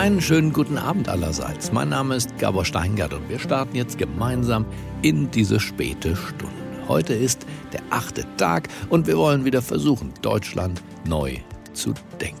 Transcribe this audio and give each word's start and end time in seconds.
Einen 0.00 0.22
schönen 0.22 0.54
guten 0.54 0.78
Abend 0.78 1.10
allerseits. 1.10 1.72
Mein 1.72 1.90
Name 1.90 2.14
ist 2.16 2.38
Gabor 2.38 2.64
Steingart 2.64 3.12
und 3.12 3.28
wir 3.28 3.38
starten 3.38 3.76
jetzt 3.76 3.98
gemeinsam 3.98 4.64
in 5.02 5.30
diese 5.30 5.60
späte 5.60 6.16
Stunde. 6.16 6.88
Heute 6.88 7.12
ist 7.12 7.44
der 7.74 7.82
achte 7.90 8.24
Tag 8.38 8.68
und 8.88 9.06
wir 9.06 9.18
wollen 9.18 9.44
wieder 9.44 9.60
versuchen, 9.60 10.14
Deutschland 10.22 10.82
neu 11.06 11.36
zu 11.74 11.92
denken. 12.18 12.40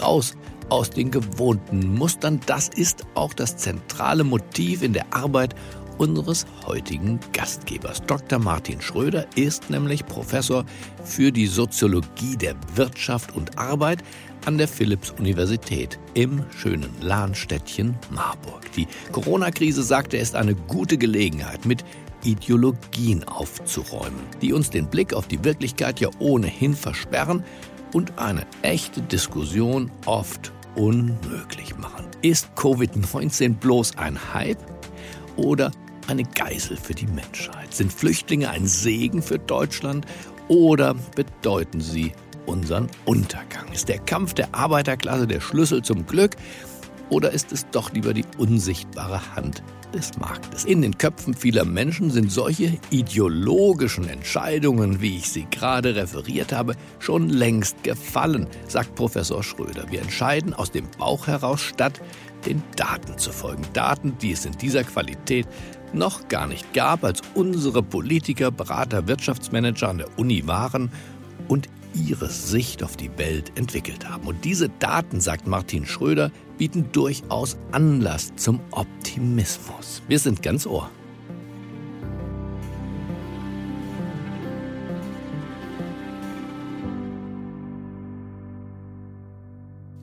Raus 0.00 0.36
aus 0.68 0.88
den 0.88 1.10
gewohnten 1.10 1.92
Mustern, 1.92 2.38
das 2.46 2.68
ist 2.68 3.04
auch 3.16 3.34
das 3.34 3.56
zentrale 3.56 4.22
Motiv 4.22 4.84
in 4.84 4.92
der 4.92 5.06
Arbeit 5.10 5.56
unseres 5.98 6.46
heutigen 6.66 7.18
Gastgebers. 7.32 8.02
Dr. 8.06 8.38
Martin 8.38 8.80
Schröder 8.80 9.26
ist 9.34 9.70
nämlich 9.70 10.06
Professor 10.06 10.64
für 11.02 11.32
die 11.32 11.46
Soziologie 11.46 12.36
der 12.36 12.54
Wirtschaft 12.74 13.34
und 13.34 13.58
Arbeit 13.58 14.04
an 14.46 14.58
der 14.58 14.68
Philipps-Universität 14.68 15.98
im 16.14 16.44
schönen 16.50 16.90
Lahnstädtchen 17.00 17.96
Marburg. 18.10 18.70
Die 18.76 18.86
Corona-Krise, 19.12 19.82
sagt 19.82 20.14
er, 20.14 20.20
ist 20.20 20.36
eine 20.36 20.54
gute 20.54 20.96
Gelegenheit, 20.96 21.66
mit 21.66 21.84
Ideologien 22.24 23.24
aufzuräumen, 23.24 24.20
die 24.40 24.52
uns 24.52 24.70
den 24.70 24.88
Blick 24.88 25.14
auf 25.14 25.26
die 25.26 25.44
Wirklichkeit 25.44 26.00
ja 26.00 26.08
ohnehin 26.20 26.74
versperren 26.74 27.44
und 27.92 28.18
eine 28.18 28.46
echte 28.62 29.02
Diskussion 29.02 29.90
oft 30.06 30.52
unmöglich 30.76 31.76
machen. 31.76 32.06
Ist 32.22 32.48
Covid-19 32.56 33.54
bloß 33.54 33.96
ein 33.96 34.32
Hype 34.32 34.58
oder 35.36 35.72
eine 36.06 36.22
Geisel 36.22 36.76
für 36.76 36.94
die 36.94 37.06
Menschheit? 37.06 37.74
Sind 37.74 37.92
Flüchtlinge 37.92 38.48
ein 38.50 38.66
Segen 38.66 39.22
für 39.22 39.38
Deutschland 39.38 40.06
oder 40.48 40.94
bedeuten 41.16 41.80
sie 41.80 42.12
unseren 42.46 42.88
Untergang? 43.04 43.70
Ist 43.72 43.88
der 43.88 43.98
Kampf 43.98 44.34
der 44.34 44.54
Arbeiterklasse 44.54 45.26
der 45.26 45.40
Schlüssel 45.40 45.82
zum 45.82 46.06
Glück 46.06 46.36
oder 47.08 47.30
ist 47.30 47.52
es 47.52 47.66
doch 47.70 47.92
lieber 47.92 48.12
die 48.14 48.24
unsichtbare 48.36 49.36
Hand 49.36 49.62
des 49.94 50.18
Marktes? 50.18 50.64
In 50.64 50.82
den 50.82 50.98
Köpfen 50.98 51.34
vieler 51.34 51.64
Menschen 51.64 52.10
sind 52.10 52.32
solche 52.32 52.78
ideologischen 52.90 54.08
Entscheidungen, 54.08 55.00
wie 55.00 55.18
ich 55.18 55.30
sie 55.30 55.46
gerade 55.50 55.94
referiert 55.94 56.52
habe, 56.52 56.74
schon 56.98 57.28
längst 57.28 57.84
gefallen, 57.84 58.48
sagt 58.66 58.96
Professor 58.96 59.44
Schröder. 59.44 59.84
Wir 59.90 60.02
entscheiden 60.02 60.52
aus 60.52 60.72
dem 60.72 60.88
Bauch 60.98 61.28
heraus, 61.28 61.62
statt 61.62 62.00
den 62.44 62.62
Daten 62.74 63.18
zu 63.18 63.30
folgen. 63.30 63.62
Daten, 63.72 64.18
die 64.18 64.32
es 64.32 64.44
in 64.44 64.58
dieser 64.58 64.82
Qualität 64.82 65.46
noch 65.92 66.26
gar 66.26 66.48
nicht 66.48 66.74
gab, 66.74 67.04
als 67.04 67.22
unsere 67.34 67.82
Politiker, 67.82 68.50
Berater, 68.50 69.06
Wirtschaftsmanager 69.06 69.88
an 69.88 69.98
der 69.98 70.18
Uni 70.18 70.46
waren 70.46 70.90
und 71.48 71.68
ihre 71.96 72.28
Sicht 72.28 72.82
auf 72.82 72.96
die 72.96 73.10
Welt 73.18 73.52
entwickelt 73.56 74.08
haben. 74.08 74.26
Und 74.26 74.44
diese 74.44 74.68
Daten, 74.68 75.20
sagt 75.20 75.46
Martin 75.46 75.86
Schröder, 75.86 76.30
bieten 76.58 76.90
durchaus 76.92 77.56
Anlass 77.72 78.34
zum 78.36 78.60
Optimismus. 78.70 80.02
Wir 80.08 80.18
sind 80.18 80.42
ganz 80.42 80.66
ohr. 80.66 80.90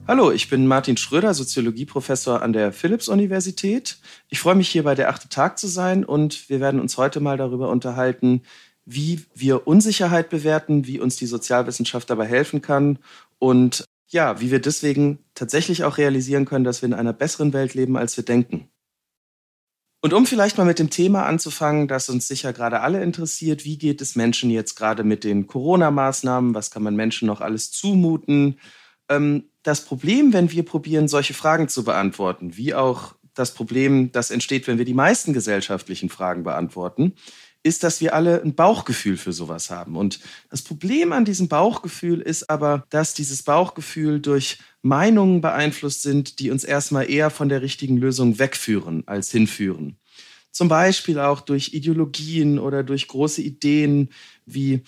Hallo, 0.06 0.30
ich 0.30 0.50
bin 0.50 0.66
Martin 0.66 0.98
Schröder, 0.98 1.32
Soziologieprofessor 1.32 2.42
an 2.42 2.52
der 2.52 2.72
Philipps-Universität. 2.72 3.96
Ich 4.28 4.38
freue 4.38 4.54
mich 4.54 4.68
hier 4.68 4.82
bei 4.82 4.94
der 4.94 5.08
achte 5.08 5.30
Tag 5.30 5.58
zu 5.58 5.66
sein 5.66 6.04
und 6.04 6.50
wir 6.50 6.60
werden 6.60 6.78
uns 6.78 6.98
heute 6.98 7.20
mal 7.20 7.38
darüber 7.38 7.70
unterhalten, 7.70 8.42
wie 8.86 9.24
wir 9.34 9.66
Unsicherheit 9.66 10.30
bewerten, 10.30 10.86
wie 10.86 11.00
uns 11.00 11.16
die 11.16 11.26
Sozialwissenschaft 11.26 12.10
dabei 12.10 12.26
helfen 12.26 12.62
kann 12.62 12.98
und 13.38 13.84
ja, 14.08 14.40
wie 14.40 14.50
wir 14.50 14.60
deswegen 14.60 15.18
tatsächlich 15.34 15.84
auch 15.84 15.98
realisieren 15.98 16.44
können, 16.44 16.64
dass 16.64 16.82
wir 16.82 16.86
in 16.86 16.94
einer 16.94 17.12
besseren 17.12 17.52
Welt 17.52 17.74
leben, 17.74 17.96
als 17.96 18.16
wir 18.16 18.24
denken. 18.24 18.68
Und 20.04 20.12
um 20.12 20.26
vielleicht 20.26 20.58
mal 20.58 20.66
mit 20.66 20.78
dem 20.78 20.90
Thema 20.90 21.24
anzufangen, 21.24 21.88
das 21.88 22.10
uns 22.10 22.28
sicher 22.28 22.52
gerade 22.52 22.80
alle 22.80 23.02
interessiert, 23.02 23.64
wie 23.64 23.78
geht 23.78 24.02
es 24.02 24.16
Menschen 24.16 24.50
jetzt 24.50 24.74
gerade 24.74 25.02
mit 25.02 25.24
den 25.24 25.46
Corona-Maßnahmen? 25.46 26.54
Was 26.54 26.70
kann 26.70 26.82
man 26.82 26.94
Menschen 26.94 27.26
noch 27.26 27.40
alles 27.40 27.70
zumuten? 27.70 28.58
Ähm, 29.08 29.44
das 29.62 29.86
Problem, 29.86 30.34
wenn 30.34 30.50
wir 30.50 30.62
probieren, 30.62 31.08
solche 31.08 31.32
Fragen 31.32 31.68
zu 31.68 31.84
beantworten, 31.84 32.54
wie 32.54 32.74
auch 32.74 33.14
das 33.32 33.54
Problem, 33.54 34.12
das 34.12 34.30
entsteht, 34.30 34.66
wenn 34.66 34.76
wir 34.76 34.84
die 34.84 34.92
meisten 34.92 35.32
gesellschaftlichen 35.32 36.10
Fragen 36.10 36.44
beantworten, 36.44 37.14
ist, 37.64 37.82
dass 37.82 38.00
wir 38.00 38.14
alle 38.14 38.42
ein 38.42 38.54
Bauchgefühl 38.54 39.16
für 39.16 39.32
sowas 39.32 39.70
haben. 39.70 39.96
Und 39.96 40.20
das 40.50 40.62
Problem 40.62 41.12
an 41.12 41.24
diesem 41.24 41.48
Bauchgefühl 41.48 42.20
ist 42.20 42.50
aber, 42.50 42.84
dass 42.90 43.14
dieses 43.14 43.42
Bauchgefühl 43.42 44.20
durch 44.20 44.58
Meinungen 44.82 45.40
beeinflusst 45.40 46.02
sind, 46.02 46.38
die 46.38 46.50
uns 46.50 46.62
erstmal 46.62 47.10
eher 47.10 47.30
von 47.30 47.48
der 47.48 47.62
richtigen 47.62 47.96
Lösung 47.96 48.38
wegführen 48.38 49.02
als 49.06 49.30
hinführen. 49.30 49.96
Zum 50.52 50.68
Beispiel 50.68 51.18
auch 51.18 51.40
durch 51.40 51.72
Ideologien 51.72 52.58
oder 52.58 52.84
durch 52.84 53.08
große 53.08 53.40
Ideen 53.40 54.10
wie 54.44 54.82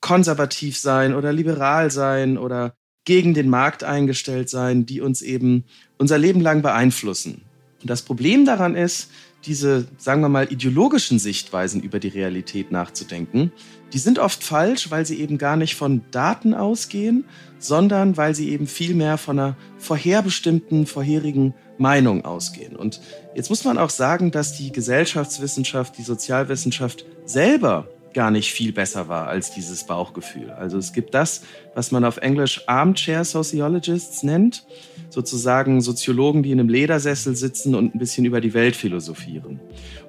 konservativ 0.00 0.76
sein 0.76 1.14
oder 1.14 1.32
liberal 1.32 1.90
sein 1.90 2.36
oder 2.36 2.76
gegen 3.04 3.32
den 3.32 3.48
Markt 3.48 3.84
eingestellt 3.84 4.50
sein, 4.50 4.84
die 4.84 5.00
uns 5.00 5.22
eben 5.22 5.64
unser 5.96 6.18
Leben 6.18 6.40
lang 6.40 6.60
beeinflussen. 6.60 7.42
Und 7.80 7.90
das 7.90 8.02
Problem 8.02 8.44
daran 8.44 8.76
ist, 8.76 9.10
diese, 9.44 9.86
sagen 9.98 10.20
wir 10.20 10.28
mal, 10.28 10.52
ideologischen 10.52 11.18
Sichtweisen 11.18 11.82
über 11.82 11.98
die 11.98 12.08
Realität 12.08 12.70
nachzudenken, 12.70 13.52
die 13.92 13.98
sind 13.98 14.18
oft 14.18 14.42
falsch, 14.42 14.90
weil 14.90 15.04
sie 15.04 15.20
eben 15.20 15.38
gar 15.38 15.56
nicht 15.56 15.74
von 15.74 16.02
Daten 16.10 16.54
ausgehen, 16.54 17.24
sondern 17.58 18.16
weil 18.16 18.34
sie 18.34 18.50
eben 18.50 18.66
viel 18.66 18.94
mehr 18.94 19.18
von 19.18 19.38
einer 19.38 19.56
vorherbestimmten, 19.78 20.86
vorherigen 20.86 21.54
Meinung 21.78 22.24
ausgehen. 22.24 22.76
Und 22.76 23.00
jetzt 23.34 23.50
muss 23.50 23.64
man 23.64 23.78
auch 23.78 23.90
sagen, 23.90 24.30
dass 24.30 24.56
die 24.56 24.72
Gesellschaftswissenschaft, 24.72 25.98
die 25.98 26.02
Sozialwissenschaft 26.02 27.04
selber 27.24 27.88
gar 28.14 28.30
nicht 28.30 28.52
viel 28.52 28.72
besser 28.72 29.08
war 29.08 29.28
als 29.28 29.52
dieses 29.52 29.84
Bauchgefühl. 29.84 30.50
Also 30.50 30.78
es 30.78 30.92
gibt 30.92 31.14
das, 31.14 31.42
was 31.74 31.90
man 31.92 32.04
auf 32.04 32.18
Englisch 32.18 32.62
Armchair 32.66 33.24
Sociologists 33.24 34.22
nennt, 34.22 34.66
sozusagen 35.10 35.80
Soziologen, 35.80 36.42
die 36.42 36.52
in 36.52 36.60
einem 36.60 36.68
Ledersessel 36.68 37.36
sitzen 37.36 37.74
und 37.74 37.94
ein 37.94 37.98
bisschen 37.98 38.24
über 38.24 38.40
die 38.40 38.54
Welt 38.54 38.76
philosophieren. 38.76 39.60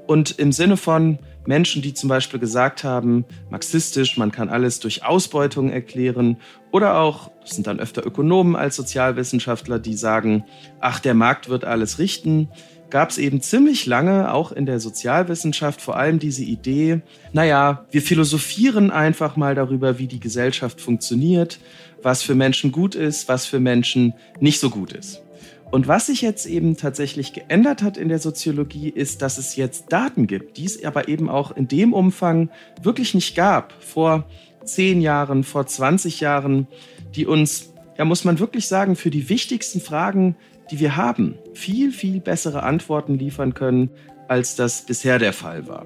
Und 0.05 0.37
im 0.39 0.51
Sinne 0.51 0.77
von 0.77 1.19
Menschen, 1.45 1.81
die 1.81 1.93
zum 1.93 2.09
Beispiel 2.09 2.39
gesagt 2.39 2.83
haben, 2.83 3.25
marxistisch, 3.49 4.17
man 4.17 4.31
kann 4.31 4.49
alles 4.49 4.79
durch 4.79 5.05
Ausbeutung 5.05 5.69
erklären, 5.69 6.37
oder 6.71 6.99
auch, 6.99 7.31
das 7.41 7.51
sind 7.51 7.67
dann 7.67 7.79
öfter 7.79 8.05
Ökonomen 8.05 8.55
als 8.55 8.75
Sozialwissenschaftler, 8.75 9.79
die 9.79 9.93
sagen, 9.93 10.43
ach, 10.79 10.99
der 10.99 11.13
Markt 11.13 11.49
wird 11.49 11.65
alles 11.65 11.99
richten 11.99 12.49
gab 12.93 13.09
es 13.09 13.17
eben 13.17 13.41
ziemlich 13.41 13.87
lange, 13.87 14.31
auch 14.31 14.51
in 14.51 14.67
der 14.67 14.79
Sozialwissenschaft, 14.79 15.81
vor 15.81 15.97
allem 15.97 16.19
diese 16.19 16.43
Idee, 16.43 17.01
naja, 17.31 17.87
wir 17.89 18.03
philosophieren 18.03 18.91
einfach 18.91 19.35
mal 19.35 19.55
darüber, 19.55 19.97
wie 19.97 20.05
die 20.05 20.19
Gesellschaft 20.19 20.79
funktioniert, 20.79 21.59
was 22.03 22.21
für 22.21 22.35
Menschen 22.35 22.71
gut 22.71 22.93
ist, 22.93 23.27
was 23.27 23.47
für 23.47 23.59
Menschen 23.59 24.13
nicht 24.39 24.59
so 24.59 24.69
gut 24.69 24.93
ist. 24.93 25.23
Und 25.71 25.87
was 25.87 26.05
sich 26.05 26.21
jetzt 26.21 26.45
eben 26.45 26.77
tatsächlich 26.77 27.33
geändert 27.33 27.81
hat 27.81 27.97
in 27.97 28.09
der 28.09 28.19
Soziologie, 28.19 28.89
ist, 28.89 29.23
dass 29.23 29.39
es 29.39 29.55
jetzt 29.55 29.91
Daten 29.91 30.27
gibt, 30.27 30.57
die 30.57 30.65
es 30.65 30.85
aber 30.85 31.07
eben 31.07 31.29
auch 31.29 31.49
in 31.57 31.67
dem 31.67 31.93
Umfang 31.93 32.51
wirklich 32.83 33.15
nicht 33.15 33.35
gab. 33.35 33.73
Vor 33.81 34.25
zehn 34.65 35.01
Jahren, 35.01 35.43
vor 35.43 35.65
20 35.65 36.19
Jahren, 36.19 36.67
die 37.15 37.25
uns, 37.25 37.73
ja, 37.97 38.05
muss 38.05 38.23
man 38.23 38.37
wirklich 38.37 38.67
sagen, 38.67 38.95
für 38.95 39.09
die 39.09 39.29
wichtigsten 39.29 39.81
Fragen 39.81 40.35
die 40.71 40.79
wir 40.79 40.95
haben, 40.95 41.37
viel, 41.53 41.91
viel 41.91 42.19
bessere 42.19 42.63
Antworten 42.63 43.17
liefern 43.17 43.53
können, 43.53 43.89
als 44.27 44.55
das 44.55 44.85
bisher 44.85 45.19
der 45.19 45.33
Fall 45.33 45.67
war. 45.67 45.85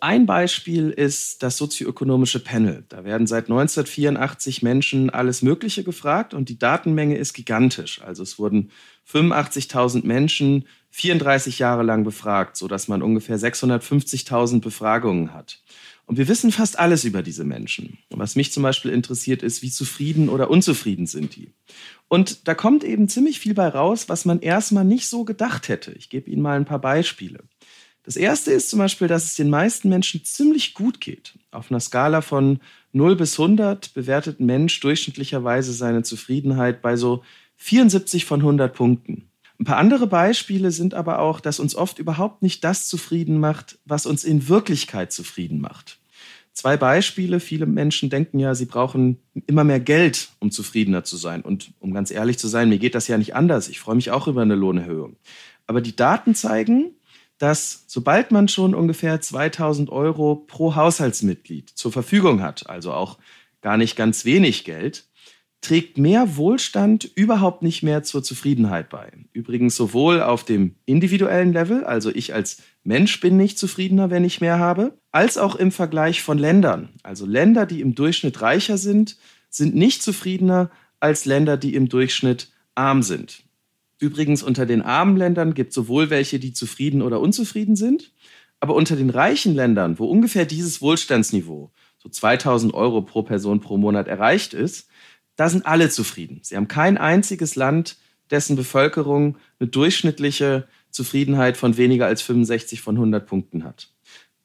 Ein 0.00 0.26
Beispiel 0.26 0.90
ist 0.90 1.42
das 1.42 1.56
sozioökonomische 1.56 2.38
Panel. 2.38 2.84
Da 2.88 3.04
werden 3.04 3.26
seit 3.26 3.44
1984 3.44 4.62
Menschen 4.62 5.10
alles 5.10 5.42
Mögliche 5.42 5.84
gefragt 5.84 6.34
und 6.34 6.48
die 6.48 6.58
Datenmenge 6.58 7.16
ist 7.16 7.32
gigantisch. 7.32 8.02
Also 8.02 8.22
es 8.22 8.38
wurden 8.38 8.70
85.000 9.10 10.06
Menschen 10.06 10.66
34 10.90 11.58
Jahre 11.58 11.82
lang 11.82 12.04
befragt, 12.04 12.56
sodass 12.56 12.88
man 12.88 13.02
ungefähr 13.02 13.38
650.000 13.38 14.60
Befragungen 14.60 15.32
hat. 15.32 15.60
Und 16.06 16.18
wir 16.18 16.28
wissen 16.28 16.52
fast 16.52 16.78
alles 16.78 17.04
über 17.04 17.22
diese 17.22 17.44
Menschen. 17.44 17.98
Und 18.10 18.20
was 18.20 18.36
mich 18.36 18.52
zum 18.52 18.62
Beispiel 18.62 18.92
interessiert, 18.92 19.42
ist, 19.42 19.62
wie 19.62 19.70
zufrieden 19.70 20.28
oder 20.28 20.50
unzufrieden 20.50 21.06
sind 21.06 21.34
die. 21.34 21.50
Und 22.08 22.46
da 22.46 22.54
kommt 22.54 22.84
eben 22.84 23.08
ziemlich 23.08 23.40
viel 23.40 23.54
bei 23.54 23.68
raus, 23.68 24.08
was 24.08 24.24
man 24.24 24.40
erstmal 24.40 24.84
nicht 24.84 25.08
so 25.08 25.24
gedacht 25.24 25.68
hätte. 25.68 25.92
Ich 25.92 26.08
gebe 26.08 26.30
Ihnen 26.30 26.42
mal 26.42 26.56
ein 26.56 26.64
paar 26.64 26.80
Beispiele. 26.80 27.40
Das 28.04 28.14
erste 28.14 28.52
ist 28.52 28.70
zum 28.70 28.78
Beispiel, 28.78 29.08
dass 29.08 29.24
es 29.24 29.34
den 29.34 29.50
meisten 29.50 29.88
Menschen 29.88 30.24
ziemlich 30.24 30.74
gut 30.74 31.00
geht. 31.00 31.34
Auf 31.50 31.72
einer 31.72 31.80
Skala 31.80 32.20
von 32.20 32.60
0 32.92 33.16
bis 33.16 33.38
100 33.38 33.92
bewertet 33.94 34.38
ein 34.38 34.46
Mensch 34.46 34.78
durchschnittlicherweise 34.78 35.72
seine 35.72 36.04
Zufriedenheit 36.04 36.82
bei 36.82 36.94
so 36.94 37.24
74 37.56 38.24
von 38.24 38.40
100 38.40 38.72
Punkten. 38.72 39.28
Ein 39.58 39.64
paar 39.64 39.78
andere 39.78 40.06
Beispiele 40.06 40.70
sind 40.70 40.94
aber 40.94 41.18
auch, 41.18 41.40
dass 41.40 41.60
uns 41.60 41.74
oft 41.74 41.98
überhaupt 41.98 42.42
nicht 42.42 42.62
das 42.62 42.88
zufrieden 42.88 43.40
macht, 43.40 43.78
was 43.84 44.06
uns 44.06 44.24
in 44.24 44.48
Wirklichkeit 44.48 45.12
zufrieden 45.12 45.60
macht. 45.60 45.98
Zwei 46.52 46.76
Beispiele. 46.76 47.38
Viele 47.40 47.66
Menschen 47.66 48.08
denken 48.08 48.38
ja, 48.38 48.54
sie 48.54 48.64
brauchen 48.64 49.18
immer 49.46 49.64
mehr 49.64 49.80
Geld, 49.80 50.30
um 50.38 50.50
zufriedener 50.50 51.04
zu 51.04 51.16
sein. 51.16 51.42
Und 51.42 51.72
um 51.80 51.92
ganz 51.92 52.10
ehrlich 52.10 52.38
zu 52.38 52.48
sein, 52.48 52.68
mir 52.68 52.78
geht 52.78 52.94
das 52.94 53.08
ja 53.08 53.18
nicht 53.18 53.34
anders. 53.34 53.68
Ich 53.68 53.78
freue 53.78 53.96
mich 53.96 54.10
auch 54.10 54.26
über 54.26 54.42
eine 54.42 54.54
Lohnerhöhung. 54.54 55.16
Aber 55.66 55.80
die 55.80 55.96
Daten 55.96 56.34
zeigen, 56.34 56.92
dass 57.38 57.84
sobald 57.86 58.30
man 58.30 58.48
schon 58.48 58.74
ungefähr 58.74 59.20
2000 59.20 59.90
Euro 59.90 60.36
pro 60.36 60.74
Haushaltsmitglied 60.74 61.70
zur 61.70 61.92
Verfügung 61.92 62.40
hat, 62.42 62.68
also 62.70 62.92
auch 62.92 63.18
gar 63.60 63.76
nicht 63.76 63.96
ganz 63.96 64.24
wenig 64.24 64.64
Geld, 64.64 65.04
trägt 65.60 65.98
mehr 65.98 66.36
Wohlstand 66.36 67.10
überhaupt 67.14 67.62
nicht 67.62 67.82
mehr 67.82 68.02
zur 68.02 68.22
Zufriedenheit 68.22 68.88
bei. 68.88 69.10
Übrigens 69.32 69.74
sowohl 69.74 70.22
auf 70.22 70.44
dem 70.44 70.76
individuellen 70.84 71.52
Level, 71.52 71.84
also 71.84 72.10
ich 72.10 72.34
als 72.34 72.62
Mensch 72.84 73.20
bin 73.20 73.36
nicht 73.36 73.58
zufriedener, 73.58 74.10
wenn 74.10 74.24
ich 74.24 74.40
mehr 74.40 74.58
habe, 74.58 74.98
als 75.10 75.38
auch 75.38 75.56
im 75.56 75.72
Vergleich 75.72 76.22
von 76.22 76.38
Ländern. 76.38 76.90
Also 77.02 77.26
Länder, 77.26 77.66
die 77.66 77.80
im 77.80 77.94
Durchschnitt 77.94 78.40
reicher 78.42 78.78
sind, 78.78 79.16
sind 79.50 79.74
nicht 79.74 80.02
zufriedener 80.02 80.70
als 81.00 81.24
Länder, 81.24 81.56
die 81.56 81.74
im 81.74 81.88
Durchschnitt 81.88 82.52
arm 82.74 83.02
sind. 83.02 83.42
Übrigens 83.98 84.42
unter 84.42 84.66
den 84.66 84.82
armen 84.82 85.16
Ländern 85.16 85.54
gibt 85.54 85.70
es 85.70 85.74
sowohl 85.74 86.10
welche, 86.10 86.38
die 86.38 86.52
zufrieden 86.52 87.02
oder 87.02 87.20
unzufrieden 87.20 87.76
sind, 87.76 88.12
aber 88.60 88.74
unter 88.74 88.96
den 88.96 89.10
reichen 89.10 89.54
Ländern, 89.54 89.98
wo 89.98 90.06
ungefähr 90.06 90.44
dieses 90.44 90.82
Wohlstandsniveau, 90.82 91.72
so 91.98 92.08
2000 92.08 92.74
Euro 92.74 93.02
pro 93.02 93.22
Person 93.22 93.60
pro 93.60 93.78
Monat 93.78 94.06
erreicht 94.06 94.54
ist, 94.54 94.88
da 95.36 95.48
sind 95.48 95.66
alle 95.66 95.88
zufrieden. 95.90 96.40
Sie 96.42 96.56
haben 96.56 96.68
kein 96.68 96.98
einziges 96.98 97.54
Land, 97.56 97.96
dessen 98.30 98.56
Bevölkerung 98.56 99.36
eine 99.60 99.68
durchschnittliche 99.68 100.66
Zufriedenheit 100.90 101.56
von 101.56 101.76
weniger 101.76 102.06
als 102.06 102.22
65 102.22 102.80
von 102.80 102.96
100 102.96 103.26
Punkten 103.26 103.64
hat. 103.64 103.90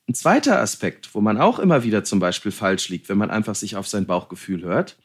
Ein 0.07 0.13
zweiter 0.13 0.59
Aspekt, 0.59 1.15
wo 1.15 1.21
man 1.21 1.37
auch 1.39 1.59
immer 1.59 1.83
wieder 1.83 2.03
zum 2.03 2.19
Beispiel 2.19 2.51
falsch 2.51 2.89
liegt, 2.89 3.07
wenn 3.07 3.17
man 3.17 3.31
einfach 3.31 3.55
sich 3.55 3.75
auf 3.75 3.87
sein 3.87 4.05
Bauchgefühl 4.05 4.63
hört, 4.63 4.97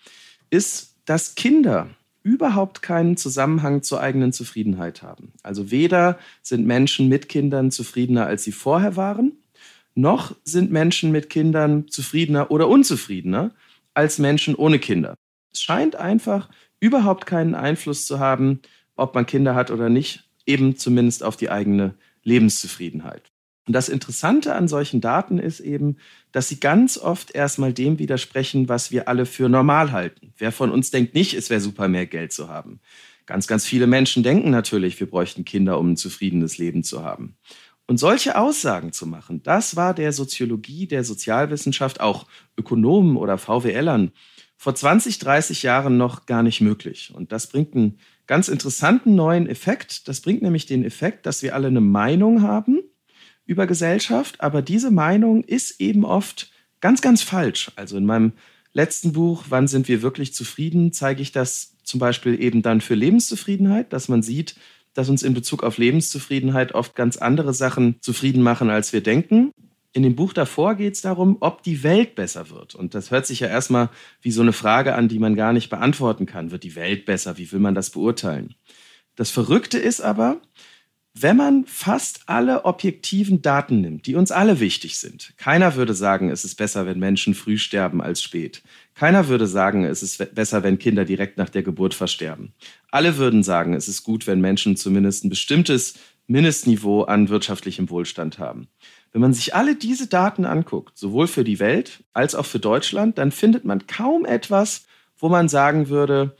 ist, 0.50 0.96
dass 1.04 1.36
Kinder 1.36 1.88
überhaupt 2.22 2.82
keinen 2.82 3.16
Zusammenhang 3.16 3.84
zur 3.84 4.00
eigenen 4.00 4.32
Zufriedenheit 4.32 5.02
haben. 5.02 5.32
Also 5.44 5.70
weder 5.70 6.18
sind 6.42 6.66
Menschen 6.66 7.08
mit 7.08 7.28
Kindern 7.28 7.70
zufriedener, 7.70 8.26
als 8.26 8.42
sie 8.42 8.50
vorher 8.50 8.96
waren, 8.96 9.32
noch 9.94 10.34
sind 10.42 10.72
Menschen 10.72 11.12
mit 11.12 11.30
Kindern 11.30 11.86
zufriedener 11.88 12.50
oder 12.50 12.68
unzufriedener 12.68 13.52
als 13.94 14.18
Menschen 14.18 14.56
ohne 14.56 14.80
Kinder. 14.80 15.14
Es 15.56 15.62
scheint 15.62 15.96
einfach 15.96 16.50
überhaupt 16.80 17.24
keinen 17.24 17.54
Einfluss 17.54 18.04
zu 18.04 18.18
haben, 18.18 18.60
ob 18.94 19.14
man 19.14 19.24
Kinder 19.24 19.54
hat 19.54 19.70
oder 19.70 19.88
nicht, 19.88 20.28
eben 20.44 20.76
zumindest 20.76 21.24
auf 21.24 21.38
die 21.38 21.48
eigene 21.48 21.94
Lebenszufriedenheit. 22.24 23.32
Und 23.66 23.72
das 23.72 23.88
Interessante 23.88 24.54
an 24.54 24.68
solchen 24.68 25.00
Daten 25.00 25.38
ist 25.38 25.60
eben, 25.60 25.96
dass 26.30 26.50
sie 26.50 26.60
ganz 26.60 26.98
oft 26.98 27.34
erstmal 27.34 27.72
dem 27.72 27.98
widersprechen, 27.98 28.68
was 28.68 28.90
wir 28.90 29.08
alle 29.08 29.24
für 29.24 29.48
normal 29.48 29.92
halten. 29.92 30.34
Wer 30.36 30.52
von 30.52 30.70
uns 30.70 30.90
denkt 30.90 31.14
nicht, 31.14 31.32
es 31.32 31.48
wäre 31.48 31.62
super, 31.62 31.88
mehr 31.88 32.06
Geld 32.06 32.34
zu 32.34 32.48
haben? 32.48 32.80
Ganz, 33.24 33.46
ganz 33.46 33.64
viele 33.64 33.86
Menschen 33.86 34.22
denken 34.22 34.50
natürlich, 34.50 35.00
wir 35.00 35.08
bräuchten 35.08 35.46
Kinder, 35.46 35.78
um 35.78 35.92
ein 35.92 35.96
zufriedenes 35.96 36.58
Leben 36.58 36.84
zu 36.84 37.02
haben. 37.02 37.38
Und 37.86 37.96
solche 37.96 38.36
Aussagen 38.36 38.92
zu 38.92 39.06
machen, 39.06 39.42
das 39.42 39.74
war 39.74 39.94
der 39.94 40.12
Soziologie, 40.12 40.86
der 40.86 41.02
Sozialwissenschaft, 41.02 42.00
auch 42.00 42.26
Ökonomen 42.58 43.16
oder 43.16 43.38
VWLern 43.38 44.12
vor 44.56 44.74
20, 44.74 45.18
30 45.18 45.62
Jahren 45.62 45.96
noch 45.96 46.26
gar 46.26 46.42
nicht 46.42 46.60
möglich. 46.60 47.12
Und 47.14 47.32
das 47.32 47.46
bringt 47.46 47.74
einen 47.74 47.98
ganz 48.26 48.48
interessanten 48.48 49.14
neuen 49.14 49.46
Effekt. 49.48 50.08
Das 50.08 50.20
bringt 50.20 50.42
nämlich 50.42 50.66
den 50.66 50.84
Effekt, 50.84 51.26
dass 51.26 51.42
wir 51.42 51.54
alle 51.54 51.68
eine 51.68 51.80
Meinung 51.80 52.42
haben 52.42 52.80
über 53.44 53.66
Gesellschaft, 53.66 54.40
aber 54.40 54.60
diese 54.60 54.90
Meinung 54.90 55.44
ist 55.44 55.80
eben 55.80 56.04
oft 56.04 56.50
ganz, 56.80 57.00
ganz 57.00 57.22
falsch. 57.22 57.70
Also 57.76 57.96
in 57.96 58.04
meinem 58.04 58.32
letzten 58.72 59.12
Buch, 59.12 59.44
Wann 59.48 59.68
sind 59.68 59.88
wir 59.88 60.02
wirklich 60.02 60.34
zufrieden, 60.34 60.92
zeige 60.92 61.22
ich 61.22 61.32
das 61.32 61.76
zum 61.84 62.00
Beispiel 62.00 62.40
eben 62.42 62.62
dann 62.62 62.80
für 62.80 62.94
Lebenszufriedenheit, 62.94 63.92
dass 63.92 64.08
man 64.08 64.22
sieht, 64.22 64.56
dass 64.92 65.08
uns 65.08 65.22
in 65.22 65.34
Bezug 65.34 65.62
auf 65.62 65.78
Lebenszufriedenheit 65.78 66.72
oft 66.72 66.94
ganz 66.96 67.16
andere 67.16 67.54
Sachen 67.54 67.96
zufrieden 68.00 68.42
machen, 68.42 68.70
als 68.70 68.92
wir 68.92 69.02
denken. 69.02 69.52
In 69.96 70.02
dem 70.02 70.14
Buch 70.14 70.34
davor 70.34 70.74
geht 70.74 70.92
es 70.92 71.00
darum, 71.00 71.38
ob 71.40 71.62
die 71.62 71.82
Welt 71.82 72.16
besser 72.16 72.50
wird. 72.50 72.74
Und 72.74 72.94
das 72.94 73.10
hört 73.10 73.26
sich 73.26 73.40
ja 73.40 73.48
erstmal 73.48 73.88
wie 74.20 74.30
so 74.30 74.42
eine 74.42 74.52
Frage 74.52 74.94
an, 74.94 75.08
die 75.08 75.18
man 75.18 75.36
gar 75.36 75.54
nicht 75.54 75.70
beantworten 75.70 76.26
kann. 76.26 76.50
Wird 76.50 76.64
die 76.64 76.74
Welt 76.74 77.06
besser? 77.06 77.38
Wie 77.38 77.50
will 77.50 77.60
man 77.60 77.74
das 77.74 77.88
beurteilen? 77.88 78.56
Das 79.14 79.30
Verrückte 79.30 79.78
ist 79.78 80.02
aber, 80.02 80.42
wenn 81.14 81.38
man 81.38 81.64
fast 81.64 82.24
alle 82.26 82.66
objektiven 82.66 83.40
Daten 83.40 83.80
nimmt, 83.80 84.06
die 84.06 84.16
uns 84.16 84.32
alle 84.32 84.60
wichtig 84.60 84.98
sind, 84.98 85.32
keiner 85.38 85.76
würde 85.76 85.94
sagen, 85.94 86.28
es 86.28 86.44
ist 86.44 86.56
besser, 86.56 86.84
wenn 86.84 86.98
Menschen 86.98 87.32
früh 87.32 87.56
sterben 87.56 88.02
als 88.02 88.22
spät. 88.22 88.62
Keiner 88.92 89.28
würde 89.28 89.46
sagen, 89.46 89.86
es 89.86 90.02
ist 90.02 90.34
besser, 90.34 90.62
wenn 90.62 90.78
Kinder 90.78 91.06
direkt 91.06 91.38
nach 91.38 91.48
der 91.48 91.62
Geburt 91.62 91.94
versterben. 91.94 92.52
Alle 92.90 93.16
würden 93.16 93.42
sagen, 93.42 93.72
es 93.72 93.88
ist 93.88 94.02
gut, 94.02 94.26
wenn 94.26 94.42
Menschen 94.42 94.76
zumindest 94.76 95.24
ein 95.24 95.30
bestimmtes 95.30 95.94
Mindestniveau 96.26 97.04
an 97.04 97.30
wirtschaftlichem 97.30 97.88
Wohlstand 97.88 98.38
haben. 98.38 98.68
Wenn 99.16 99.22
man 99.22 99.32
sich 99.32 99.54
alle 99.54 99.74
diese 99.76 100.08
Daten 100.08 100.44
anguckt, 100.44 100.98
sowohl 100.98 101.26
für 101.26 101.42
die 101.42 101.58
Welt 101.58 102.04
als 102.12 102.34
auch 102.34 102.44
für 102.44 102.58
Deutschland, 102.58 103.16
dann 103.16 103.32
findet 103.32 103.64
man 103.64 103.86
kaum 103.86 104.26
etwas, 104.26 104.84
wo 105.16 105.30
man 105.30 105.48
sagen 105.48 105.88
würde, 105.88 106.36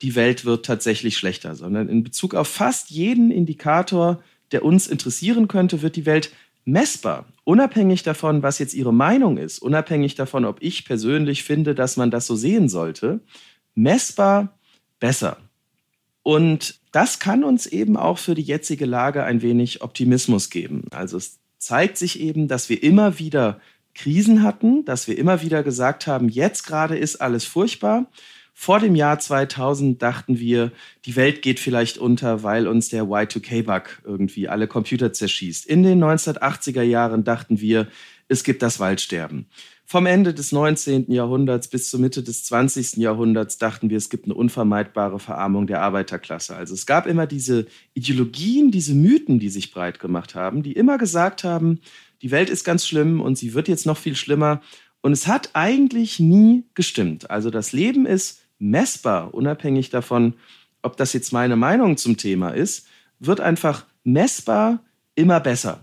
die 0.00 0.14
Welt 0.14 0.44
wird 0.44 0.64
tatsächlich 0.64 1.18
schlechter, 1.18 1.56
sondern 1.56 1.88
in 1.88 2.04
Bezug 2.04 2.36
auf 2.36 2.46
fast 2.46 2.88
jeden 2.88 3.32
Indikator, 3.32 4.22
der 4.52 4.64
uns 4.64 4.86
interessieren 4.86 5.48
könnte, 5.48 5.82
wird 5.82 5.96
die 5.96 6.06
Welt 6.06 6.30
messbar, 6.64 7.26
unabhängig 7.42 8.04
davon, 8.04 8.44
was 8.44 8.60
jetzt 8.60 8.74
Ihre 8.74 8.94
Meinung 8.94 9.36
ist, 9.36 9.58
unabhängig 9.58 10.14
davon, 10.14 10.44
ob 10.44 10.58
ich 10.60 10.84
persönlich 10.84 11.42
finde, 11.42 11.74
dass 11.74 11.96
man 11.96 12.12
das 12.12 12.28
so 12.28 12.36
sehen 12.36 12.68
sollte, 12.68 13.18
messbar 13.74 14.56
besser. 15.00 15.36
Und 16.22 16.78
das 16.92 17.18
kann 17.18 17.42
uns 17.42 17.66
eben 17.66 17.96
auch 17.96 18.18
für 18.18 18.36
die 18.36 18.42
jetzige 18.42 18.86
Lage 18.86 19.24
ein 19.24 19.42
wenig 19.42 19.82
Optimismus 19.82 20.48
geben. 20.48 20.84
Also 20.92 21.16
es 21.16 21.40
zeigt 21.60 21.98
sich 21.98 22.18
eben, 22.18 22.48
dass 22.48 22.68
wir 22.68 22.82
immer 22.82 23.20
wieder 23.20 23.60
Krisen 23.94 24.42
hatten, 24.42 24.84
dass 24.84 25.06
wir 25.06 25.18
immer 25.18 25.42
wieder 25.42 25.62
gesagt 25.62 26.06
haben, 26.06 26.28
jetzt 26.28 26.66
gerade 26.66 26.96
ist 26.98 27.16
alles 27.16 27.44
furchtbar. 27.44 28.06
Vor 28.54 28.80
dem 28.80 28.94
Jahr 28.94 29.18
2000 29.18 30.02
dachten 30.02 30.38
wir, 30.38 30.72
die 31.04 31.16
Welt 31.16 31.42
geht 31.42 31.60
vielleicht 31.60 31.98
unter, 31.98 32.42
weil 32.42 32.66
uns 32.66 32.88
der 32.88 33.04
Y2K-Bug 33.04 34.02
irgendwie 34.04 34.48
alle 34.48 34.66
Computer 34.66 35.12
zerschießt. 35.12 35.66
In 35.66 35.82
den 35.82 36.02
1980er 36.02 36.82
Jahren 36.82 37.24
dachten 37.24 37.60
wir, 37.60 37.88
es 38.28 38.44
gibt 38.44 38.62
das 38.62 38.80
Waldsterben. 38.80 39.46
Vom 39.90 40.06
Ende 40.06 40.32
des 40.32 40.52
19. 40.52 41.10
Jahrhunderts 41.10 41.66
bis 41.66 41.90
zur 41.90 41.98
Mitte 41.98 42.22
des 42.22 42.44
20. 42.44 42.98
Jahrhunderts 42.98 43.58
dachten 43.58 43.90
wir, 43.90 43.96
es 43.96 44.08
gibt 44.08 44.26
eine 44.26 44.34
unvermeidbare 44.34 45.18
Verarmung 45.18 45.66
der 45.66 45.82
Arbeiterklasse. 45.82 46.54
Also 46.54 46.74
es 46.74 46.86
gab 46.86 47.08
immer 47.08 47.26
diese 47.26 47.66
Ideologien, 47.94 48.70
diese 48.70 48.94
Mythen, 48.94 49.40
die 49.40 49.48
sich 49.48 49.72
breit 49.72 49.98
gemacht 49.98 50.36
haben, 50.36 50.62
die 50.62 50.74
immer 50.74 50.96
gesagt 50.96 51.42
haben, 51.42 51.80
die 52.22 52.30
Welt 52.30 52.50
ist 52.50 52.62
ganz 52.62 52.86
schlimm 52.86 53.20
und 53.20 53.36
sie 53.36 53.52
wird 53.52 53.66
jetzt 53.66 53.84
noch 53.84 53.96
viel 53.96 54.14
schlimmer. 54.14 54.60
Und 55.00 55.10
es 55.10 55.26
hat 55.26 55.50
eigentlich 55.54 56.20
nie 56.20 56.62
gestimmt. 56.74 57.28
Also 57.28 57.50
das 57.50 57.72
Leben 57.72 58.06
ist 58.06 58.42
messbar, 58.60 59.34
unabhängig 59.34 59.90
davon, 59.90 60.34
ob 60.82 60.98
das 60.98 61.14
jetzt 61.14 61.32
meine 61.32 61.56
Meinung 61.56 61.96
zum 61.96 62.16
Thema 62.16 62.50
ist, 62.50 62.86
wird 63.18 63.40
einfach 63.40 63.86
messbar 64.04 64.84
immer 65.16 65.40
besser. 65.40 65.82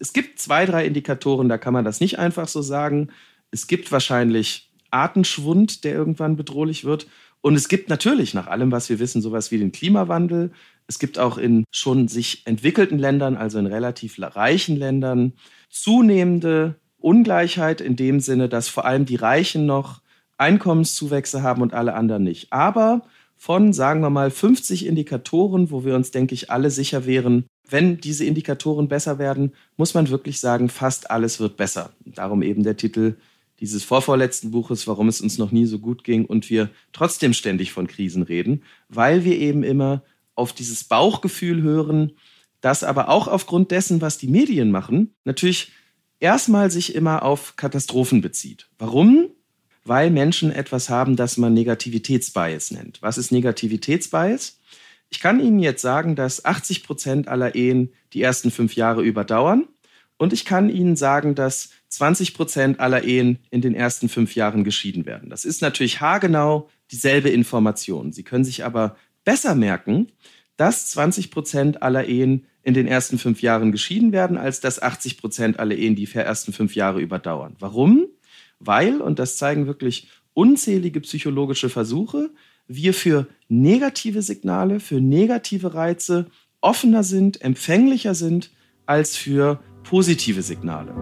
Es 0.00 0.12
gibt 0.12 0.40
zwei, 0.40 0.66
drei 0.66 0.86
Indikatoren, 0.86 1.48
da 1.48 1.56
kann 1.56 1.72
man 1.72 1.84
das 1.84 2.00
nicht 2.00 2.18
einfach 2.18 2.48
so 2.48 2.62
sagen. 2.62 3.10
Es 3.54 3.68
gibt 3.68 3.92
wahrscheinlich 3.92 4.68
Artenschwund, 4.90 5.84
der 5.84 5.94
irgendwann 5.94 6.34
bedrohlich 6.34 6.84
wird. 6.84 7.06
Und 7.40 7.54
es 7.54 7.68
gibt 7.68 7.88
natürlich, 7.88 8.34
nach 8.34 8.48
allem, 8.48 8.72
was 8.72 8.88
wir 8.88 8.98
wissen, 8.98 9.22
sowas 9.22 9.52
wie 9.52 9.58
den 9.58 9.70
Klimawandel. 9.70 10.50
Es 10.88 10.98
gibt 10.98 11.20
auch 11.20 11.38
in 11.38 11.62
schon 11.70 12.08
sich 12.08 12.42
entwickelten 12.46 12.98
Ländern, 12.98 13.36
also 13.36 13.60
in 13.60 13.66
relativ 13.66 14.16
reichen 14.18 14.74
Ländern, 14.74 15.34
zunehmende 15.70 16.74
Ungleichheit 16.98 17.80
in 17.80 17.94
dem 17.94 18.18
Sinne, 18.18 18.48
dass 18.48 18.66
vor 18.66 18.86
allem 18.86 19.06
die 19.06 19.14
Reichen 19.14 19.66
noch 19.66 20.02
Einkommenszuwächse 20.36 21.44
haben 21.44 21.62
und 21.62 21.74
alle 21.74 21.94
anderen 21.94 22.24
nicht. 22.24 22.52
Aber 22.52 23.02
von, 23.36 23.72
sagen 23.72 24.00
wir 24.00 24.10
mal, 24.10 24.32
50 24.32 24.84
Indikatoren, 24.84 25.70
wo 25.70 25.84
wir 25.84 25.94
uns, 25.94 26.10
denke 26.10 26.34
ich, 26.34 26.50
alle 26.50 26.70
sicher 26.70 27.06
wären, 27.06 27.44
wenn 27.68 27.98
diese 27.98 28.24
Indikatoren 28.24 28.88
besser 28.88 29.20
werden, 29.20 29.52
muss 29.76 29.94
man 29.94 30.10
wirklich 30.10 30.40
sagen, 30.40 30.68
fast 30.70 31.12
alles 31.12 31.38
wird 31.38 31.56
besser. 31.56 31.90
Darum 32.04 32.42
eben 32.42 32.64
der 32.64 32.76
Titel 32.76 33.14
dieses 33.60 33.84
vorvorletzten 33.84 34.50
Buches, 34.50 34.86
warum 34.86 35.08
es 35.08 35.20
uns 35.20 35.38
noch 35.38 35.52
nie 35.52 35.66
so 35.66 35.78
gut 35.78 36.04
ging 36.04 36.24
und 36.24 36.50
wir 36.50 36.70
trotzdem 36.92 37.32
ständig 37.32 37.72
von 37.72 37.86
Krisen 37.86 38.22
reden, 38.22 38.62
weil 38.88 39.24
wir 39.24 39.38
eben 39.38 39.62
immer 39.62 40.02
auf 40.34 40.52
dieses 40.52 40.84
Bauchgefühl 40.84 41.62
hören, 41.62 42.12
das 42.60 42.82
aber 42.82 43.08
auch 43.08 43.28
aufgrund 43.28 43.70
dessen, 43.70 44.00
was 44.00 44.18
die 44.18 44.28
Medien 44.28 44.70
machen, 44.70 45.14
natürlich 45.24 45.72
erstmal 46.18 46.70
sich 46.70 46.94
immer 46.94 47.22
auf 47.22 47.56
Katastrophen 47.56 48.20
bezieht. 48.20 48.68
Warum? 48.78 49.28
Weil 49.84 50.10
Menschen 50.10 50.50
etwas 50.50 50.88
haben, 50.88 51.14
das 51.14 51.36
man 51.36 51.52
Negativitätsbias 51.52 52.70
nennt. 52.70 53.02
Was 53.02 53.18
ist 53.18 53.32
Negativitätsbias? 53.32 54.58
Ich 55.10 55.20
kann 55.20 55.38
Ihnen 55.38 55.58
jetzt 55.58 55.82
sagen, 55.82 56.16
dass 56.16 56.44
80 56.44 56.82
Prozent 56.82 57.28
aller 57.28 57.54
Ehen 57.54 57.92
die 58.14 58.22
ersten 58.22 58.50
fünf 58.50 58.74
Jahre 58.74 59.02
überdauern 59.02 59.68
Und 60.16 60.32
ich 60.32 60.44
kann 60.44 60.70
Ihnen 60.70 60.96
sagen, 60.96 61.34
dass 61.34 61.70
20 61.88 62.34
Prozent 62.34 62.80
aller 62.80 63.04
Ehen 63.04 63.38
in 63.50 63.60
den 63.60 63.74
ersten 63.74 64.08
fünf 64.08 64.34
Jahren 64.34 64.64
geschieden 64.64 65.06
werden. 65.06 65.30
Das 65.30 65.44
ist 65.44 65.62
natürlich 65.62 66.00
haargenau 66.00 66.68
dieselbe 66.90 67.30
Information. 67.30 68.12
Sie 68.12 68.22
können 68.22 68.44
sich 68.44 68.64
aber 68.64 68.96
besser 69.24 69.54
merken, 69.54 70.08
dass 70.56 70.88
20 70.90 71.30
Prozent 71.30 71.82
aller 71.82 72.06
Ehen 72.06 72.46
in 72.62 72.74
den 72.74 72.86
ersten 72.86 73.18
fünf 73.18 73.42
Jahren 73.42 73.72
geschieden 73.72 74.12
werden, 74.12 74.36
als 74.38 74.60
dass 74.60 74.80
80 74.80 75.18
Prozent 75.18 75.58
aller 75.58 75.76
Ehen 75.76 75.96
die 75.96 76.10
ersten 76.12 76.52
fünf 76.52 76.74
Jahre 76.74 77.00
überdauern. 77.00 77.56
Warum? 77.58 78.06
Weil, 78.58 79.00
und 79.00 79.18
das 79.18 79.36
zeigen 79.36 79.66
wirklich 79.66 80.08
unzählige 80.32 81.00
psychologische 81.00 81.68
Versuche, 81.68 82.30
wir 82.66 82.94
für 82.94 83.26
negative 83.48 84.22
Signale, 84.22 84.80
für 84.80 85.00
negative 85.00 85.74
Reize 85.74 86.26
offener 86.60 87.02
sind, 87.02 87.42
empfänglicher 87.42 88.14
sind 88.14 88.50
als 88.86 89.16
für 89.16 89.60
positive 89.84 90.42
Signale. 90.42 90.92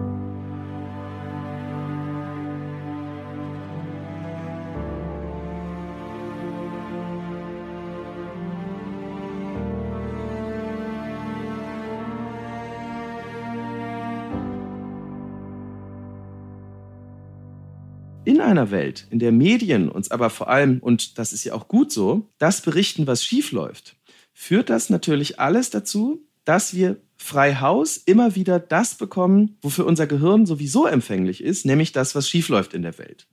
in 18.25 18.39
einer 18.39 18.71
Welt, 18.71 19.05
in 19.09 19.19
der 19.19 19.31
Medien 19.31 19.89
uns 19.89 20.09
aber 20.09 20.29
vor 20.29 20.49
allem, 20.49 20.79
und 20.79 21.17
das 21.17 21.33
ist 21.33 21.43
ja 21.43 21.53
auch 21.53 21.67
gut 21.67 21.91
so, 21.91 22.29
das 22.37 22.61
berichten, 22.61 23.05
was 23.05 23.23
schiefläuft, 23.23 23.95
führt 24.33 24.69
das 24.69 24.89
natürlich 24.89 25.39
alles 25.39 25.69
dazu, 25.69 26.25
dass 26.45 26.73
wir 26.73 26.97
frei 27.17 27.55
Haus 27.55 27.97
immer 27.97 28.35
wieder 28.35 28.59
das 28.59 28.95
bekommen, 28.95 29.57
wofür 29.61 29.85
unser 29.85 30.07
Gehirn 30.07 30.45
sowieso 30.45 30.85
empfänglich 30.85 31.43
ist, 31.43 31.65
nämlich 31.65 31.91
das, 31.91 32.15
was 32.15 32.29
schiefläuft 32.29 32.73
in 32.73 32.81
der 32.81 32.97
Welt. 32.97 33.27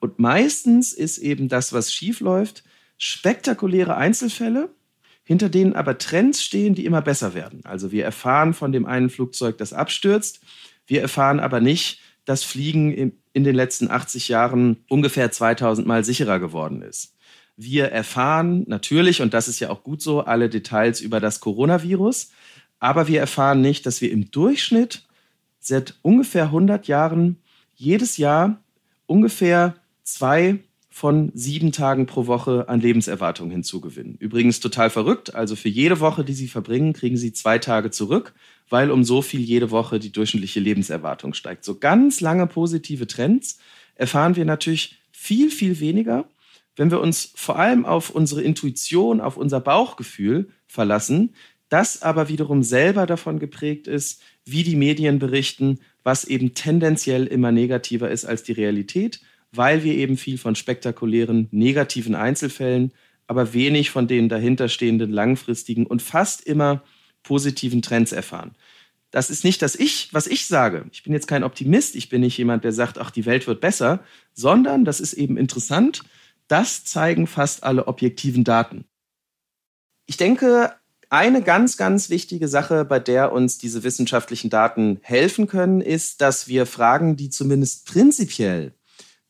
Und 0.00 0.18
meistens 0.18 0.92
ist 0.92 1.18
eben 1.18 1.48
das, 1.48 1.72
was 1.72 1.92
schiefläuft, 1.92 2.64
spektakuläre 2.98 3.96
Einzelfälle, 3.96 4.70
hinter 5.24 5.48
denen 5.48 5.74
aber 5.74 5.98
Trends 5.98 6.42
stehen, 6.42 6.74
die 6.74 6.84
immer 6.84 7.02
besser 7.02 7.34
werden. 7.34 7.60
Also 7.64 7.90
wir 7.92 8.04
erfahren 8.04 8.54
von 8.54 8.72
dem 8.72 8.86
einen 8.86 9.10
Flugzeug, 9.10 9.58
das 9.58 9.72
abstürzt, 9.72 10.40
wir 10.86 11.02
erfahren 11.02 11.40
aber 11.40 11.60
nicht, 11.60 12.00
dass 12.24 12.44
Fliegen 12.44 12.92
in 13.32 13.44
den 13.44 13.54
letzten 13.54 13.90
80 13.90 14.28
Jahren 14.28 14.84
ungefähr 14.88 15.30
2000 15.30 15.86
Mal 15.86 16.04
sicherer 16.04 16.38
geworden 16.38 16.82
ist. 16.82 17.14
Wir 17.56 17.86
erfahren 17.86 18.64
natürlich, 18.66 19.22
und 19.22 19.32
das 19.32 19.48
ist 19.48 19.60
ja 19.60 19.70
auch 19.70 19.82
gut 19.82 20.02
so, 20.02 20.20
alle 20.20 20.50
Details 20.50 21.00
über 21.00 21.20
das 21.20 21.40
Coronavirus, 21.40 22.30
aber 22.78 23.08
wir 23.08 23.20
erfahren 23.20 23.60
nicht, 23.60 23.86
dass 23.86 24.00
wir 24.00 24.10
im 24.10 24.30
Durchschnitt 24.30 25.06
seit 25.60 25.94
ungefähr 26.02 26.44
100 26.44 26.86
Jahren 26.86 27.38
jedes 27.74 28.16
Jahr 28.16 28.60
ungefähr 29.06 29.74
zwei 30.02 30.60
von 30.96 31.30
sieben 31.34 31.72
Tagen 31.72 32.06
pro 32.06 32.26
Woche 32.26 32.70
an 32.70 32.80
Lebenserwartung 32.80 33.50
hinzugewinnen. 33.50 34.16
Übrigens 34.18 34.60
total 34.60 34.88
verrückt. 34.88 35.34
Also 35.34 35.54
für 35.54 35.68
jede 35.68 36.00
Woche, 36.00 36.24
die 36.24 36.32
Sie 36.32 36.48
verbringen, 36.48 36.94
kriegen 36.94 37.18
Sie 37.18 37.34
zwei 37.34 37.58
Tage 37.58 37.90
zurück, 37.90 38.32
weil 38.70 38.90
um 38.90 39.04
so 39.04 39.20
viel 39.20 39.40
jede 39.40 39.70
Woche 39.70 39.98
die 39.98 40.10
durchschnittliche 40.10 40.60
Lebenserwartung 40.60 41.34
steigt. 41.34 41.64
So 41.64 41.78
ganz 41.78 42.22
lange 42.22 42.46
positive 42.46 43.06
Trends 43.06 43.58
erfahren 43.94 44.36
wir 44.36 44.46
natürlich 44.46 44.98
viel, 45.12 45.50
viel 45.50 45.80
weniger, 45.80 46.30
wenn 46.76 46.90
wir 46.90 47.00
uns 47.00 47.30
vor 47.34 47.58
allem 47.58 47.84
auf 47.84 48.08
unsere 48.08 48.42
Intuition, 48.42 49.20
auf 49.20 49.36
unser 49.36 49.60
Bauchgefühl 49.60 50.48
verlassen, 50.66 51.34
das 51.68 52.02
aber 52.02 52.28
wiederum 52.28 52.62
selber 52.62 53.06
davon 53.06 53.38
geprägt 53.38 53.86
ist, 53.86 54.22
wie 54.44 54.62
die 54.62 54.76
Medien 54.76 55.18
berichten, 55.18 55.80
was 56.02 56.24
eben 56.24 56.54
tendenziell 56.54 57.26
immer 57.26 57.52
negativer 57.52 58.10
ist 58.10 58.24
als 58.24 58.42
die 58.42 58.52
Realität 58.52 59.20
weil 59.52 59.84
wir 59.84 59.94
eben 59.94 60.16
viel 60.16 60.38
von 60.38 60.54
spektakulären 60.54 61.48
negativen 61.50 62.14
Einzelfällen, 62.14 62.92
aber 63.26 63.52
wenig 63.52 63.90
von 63.90 64.06
den 64.06 64.28
dahinterstehenden 64.28 65.10
langfristigen 65.10 65.86
und 65.86 66.02
fast 66.02 66.42
immer 66.42 66.82
positiven 67.22 67.82
Trends 67.82 68.12
erfahren. 68.12 68.54
Das 69.10 69.30
ist 69.30 69.44
nicht 69.44 69.62
das 69.62 69.74
Ich, 69.74 70.12
was 70.12 70.26
ich 70.26 70.46
sage. 70.46 70.86
Ich 70.92 71.02
bin 71.02 71.12
jetzt 71.12 71.26
kein 71.26 71.44
Optimist, 71.44 71.96
ich 71.96 72.08
bin 72.08 72.20
nicht 72.20 72.36
jemand, 72.36 72.64
der 72.64 72.72
sagt, 72.72 72.98
ach, 72.98 73.10
die 73.10 73.26
Welt 73.26 73.46
wird 73.46 73.60
besser, 73.60 74.00
sondern 74.34 74.84
das 74.84 75.00
ist 75.00 75.14
eben 75.14 75.36
interessant. 75.36 76.02
Das 76.48 76.84
zeigen 76.84 77.26
fast 77.26 77.64
alle 77.64 77.88
objektiven 77.88 78.44
Daten. 78.44 78.84
Ich 80.06 80.16
denke, 80.16 80.72
eine 81.10 81.42
ganz, 81.42 81.76
ganz 81.76 82.10
wichtige 82.10 82.48
Sache, 82.48 82.84
bei 82.84 82.98
der 82.98 83.32
uns 83.32 83.58
diese 83.58 83.84
wissenschaftlichen 83.84 84.50
Daten 84.50 84.98
helfen 85.02 85.46
können, 85.46 85.80
ist, 85.80 86.20
dass 86.20 86.48
wir 86.48 86.66
Fragen, 86.66 87.16
die 87.16 87.30
zumindest 87.30 87.86
prinzipiell 87.86 88.74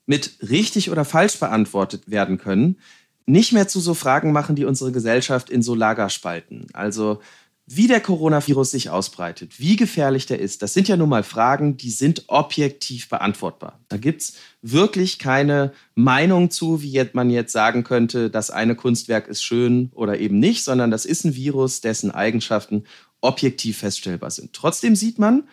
mit 0.07 0.39
richtig 0.49 0.91
oder 0.91 1.05
falsch 1.05 1.39
beantwortet 1.39 2.11
werden 2.11 2.39
können, 2.39 2.79
nicht 3.27 3.53
mehr 3.53 3.69
zu 3.69 3.81
so 3.81 3.95
Fragen 3.95 4.33
machen, 4.33 4.57
die 4.57 4.65
unsere 4.65 4.93
Gesellschaft 4.93 5.51
in 5.51 5.63
so 5.63 5.75
Lager 5.75 6.09
spalten. 6.09 6.67
Also 6.73 7.21
wie 7.69 7.89
der 7.89 8.01
Coronavirus 8.01 8.71
sich 8.71 8.91
ausbreitet, 8.91 9.59
wie 9.59 9.75
gefährlich 9.75 10.27
der 10.27 10.39
ist, 10.39 10.63
das 10.63 10.73
sind 10.73 10.87
ja 10.87 10.97
nun 10.97 11.09
mal 11.09 11.25
Fragen, 11.25 11.77
die 11.77 11.91
sind 11.91 12.25
objektiv 12.29 13.09
beantwortbar. 13.09 13.81
Da 13.89 13.97
gibt 13.97 14.23
es 14.23 14.35
wirklich 14.63 15.19
keine 15.19 15.73
Meinung 15.97 16.51
zu, 16.51 16.81
wie 16.83 17.05
man 17.13 17.29
jetzt 17.29 17.53
sagen 17.53 17.83
könnte, 17.83 18.31
das 18.31 18.51
eine 18.51 18.77
Kunstwerk 18.77 19.27
ist 19.27 19.43
schön 19.43 19.91
oder 19.95 20.21
eben 20.21 20.39
nicht, 20.39 20.63
sondern 20.63 20.93
das 20.93 21.05
ist 21.05 21.25
ein 21.25 21.35
Virus, 21.35 21.81
dessen 21.81 22.13
Eigenschaften 22.13 22.85
objektiv 23.21 23.79
feststellbar 23.79 24.31
sind. 24.31 24.53
Trotzdem 24.53 24.95
sieht 24.95 25.19
man 25.19 25.49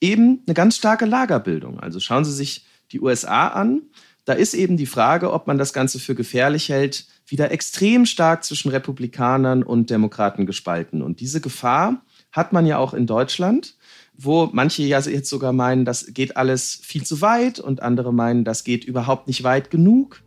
eben 0.00 0.42
eine 0.46 0.54
ganz 0.54 0.76
starke 0.76 1.06
Lagerbildung. 1.06 1.78
Also 1.78 2.00
schauen 2.00 2.24
Sie 2.24 2.32
sich 2.32 2.66
die 2.90 3.00
USA 3.00 3.48
an. 3.48 3.82
Da 4.24 4.32
ist 4.32 4.54
eben 4.54 4.76
die 4.76 4.86
Frage, 4.86 5.32
ob 5.32 5.46
man 5.46 5.58
das 5.58 5.72
Ganze 5.72 6.00
für 6.00 6.16
gefährlich 6.16 6.68
hält, 6.68 7.06
wieder 7.32 7.50
extrem 7.50 8.06
stark 8.06 8.44
zwischen 8.44 8.70
Republikanern 8.70 9.62
und 9.62 9.90
Demokraten 9.90 10.46
gespalten. 10.46 11.02
Und 11.02 11.20
diese 11.20 11.40
Gefahr 11.40 12.04
hat 12.30 12.52
man 12.52 12.66
ja 12.66 12.78
auch 12.78 12.94
in 12.94 13.06
Deutschland, 13.06 13.74
wo 14.16 14.50
manche 14.52 14.82
ja 14.82 15.00
jetzt 15.00 15.30
sogar 15.30 15.52
meinen, 15.52 15.84
das 15.84 16.12
geht 16.12 16.36
alles 16.36 16.78
viel 16.82 17.04
zu 17.04 17.22
weit 17.22 17.58
und 17.58 17.82
andere 17.82 18.12
meinen, 18.12 18.44
das 18.44 18.64
geht 18.64 18.84
überhaupt 18.84 19.26
nicht 19.26 19.42
weit 19.42 19.70
genug. 19.70 20.22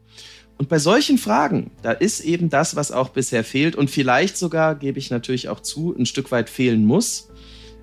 Und 0.57 0.67
bei 0.67 0.79
solchen 0.79 1.17
Fragen, 1.17 1.71
da 1.83 1.91
ist 1.91 2.21
eben 2.21 2.50
das, 2.50 2.75
was 2.75 2.91
auch 2.91 3.09
bisher 3.09 3.43
fehlt 3.43 3.75
und 3.75 3.91
vielleicht 3.91 4.35
sogar, 4.35 4.74
gebe 4.74 4.97
ich 4.97 5.12
natürlich 5.12 5.50
auch 5.50 5.59
zu, 5.59 5.95
ein 5.95 6.05
Stück 6.05 6.31
weit 6.31 6.50
fehlen 6.50 6.85
muss, 6.85 7.29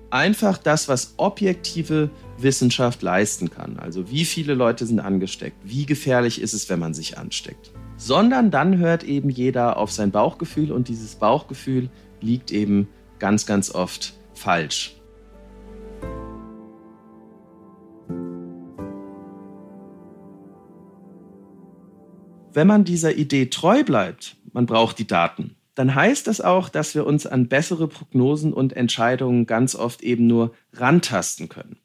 einfach 0.09 0.57
das, 0.57 0.89
was 0.89 1.13
objektive 1.17 2.09
Wissenschaft 2.37 3.01
leisten 3.01 3.49
kann. 3.49 3.79
Also 3.79 4.11
wie 4.11 4.25
viele 4.25 4.53
Leute 4.53 4.85
sind 4.85 4.99
angesteckt, 4.99 5.57
wie 5.63 5.85
gefährlich 5.85 6.41
ist 6.41 6.53
es, 6.53 6.67
wenn 6.67 6.79
man 6.79 6.93
sich 6.93 7.17
ansteckt. 7.17 7.72
Sondern 8.05 8.51
dann 8.51 8.79
hört 8.79 9.05
eben 9.05 9.29
jeder 9.29 9.77
auf 9.77 9.89
sein 9.89 10.11
Bauchgefühl 10.11 10.73
und 10.73 10.89
dieses 10.89 11.15
Bauchgefühl 11.15 11.89
liegt 12.19 12.51
eben 12.51 12.89
ganz, 13.17 13.45
ganz 13.45 13.73
oft 13.73 14.13
falsch. 14.33 14.97
Wenn 22.51 22.67
man 22.67 22.83
dieser 22.83 23.15
Idee 23.15 23.45
treu 23.45 23.85
bleibt, 23.85 24.35
man 24.51 24.65
braucht 24.65 24.99
die 24.99 25.07
Daten, 25.07 25.55
dann 25.73 25.95
heißt 25.95 26.27
das 26.27 26.41
auch, 26.41 26.67
dass 26.67 26.95
wir 26.95 27.07
uns 27.07 27.25
an 27.25 27.47
bessere 27.47 27.87
Prognosen 27.87 28.51
und 28.51 28.73
Entscheidungen 28.73 29.45
ganz 29.45 29.75
oft 29.75 30.03
eben 30.03 30.27
nur 30.27 30.53
rantasten 30.73 31.47
können. 31.47 31.77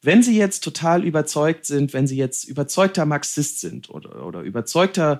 Wenn 0.00 0.22
Sie 0.22 0.38
jetzt 0.38 0.62
total 0.62 1.04
überzeugt 1.04 1.66
sind, 1.66 1.92
wenn 1.92 2.06
Sie 2.06 2.16
jetzt 2.16 2.44
überzeugter 2.44 3.04
Marxist 3.04 3.58
sind 3.58 3.90
oder, 3.90 4.24
oder 4.24 4.42
überzeugter 4.42 5.18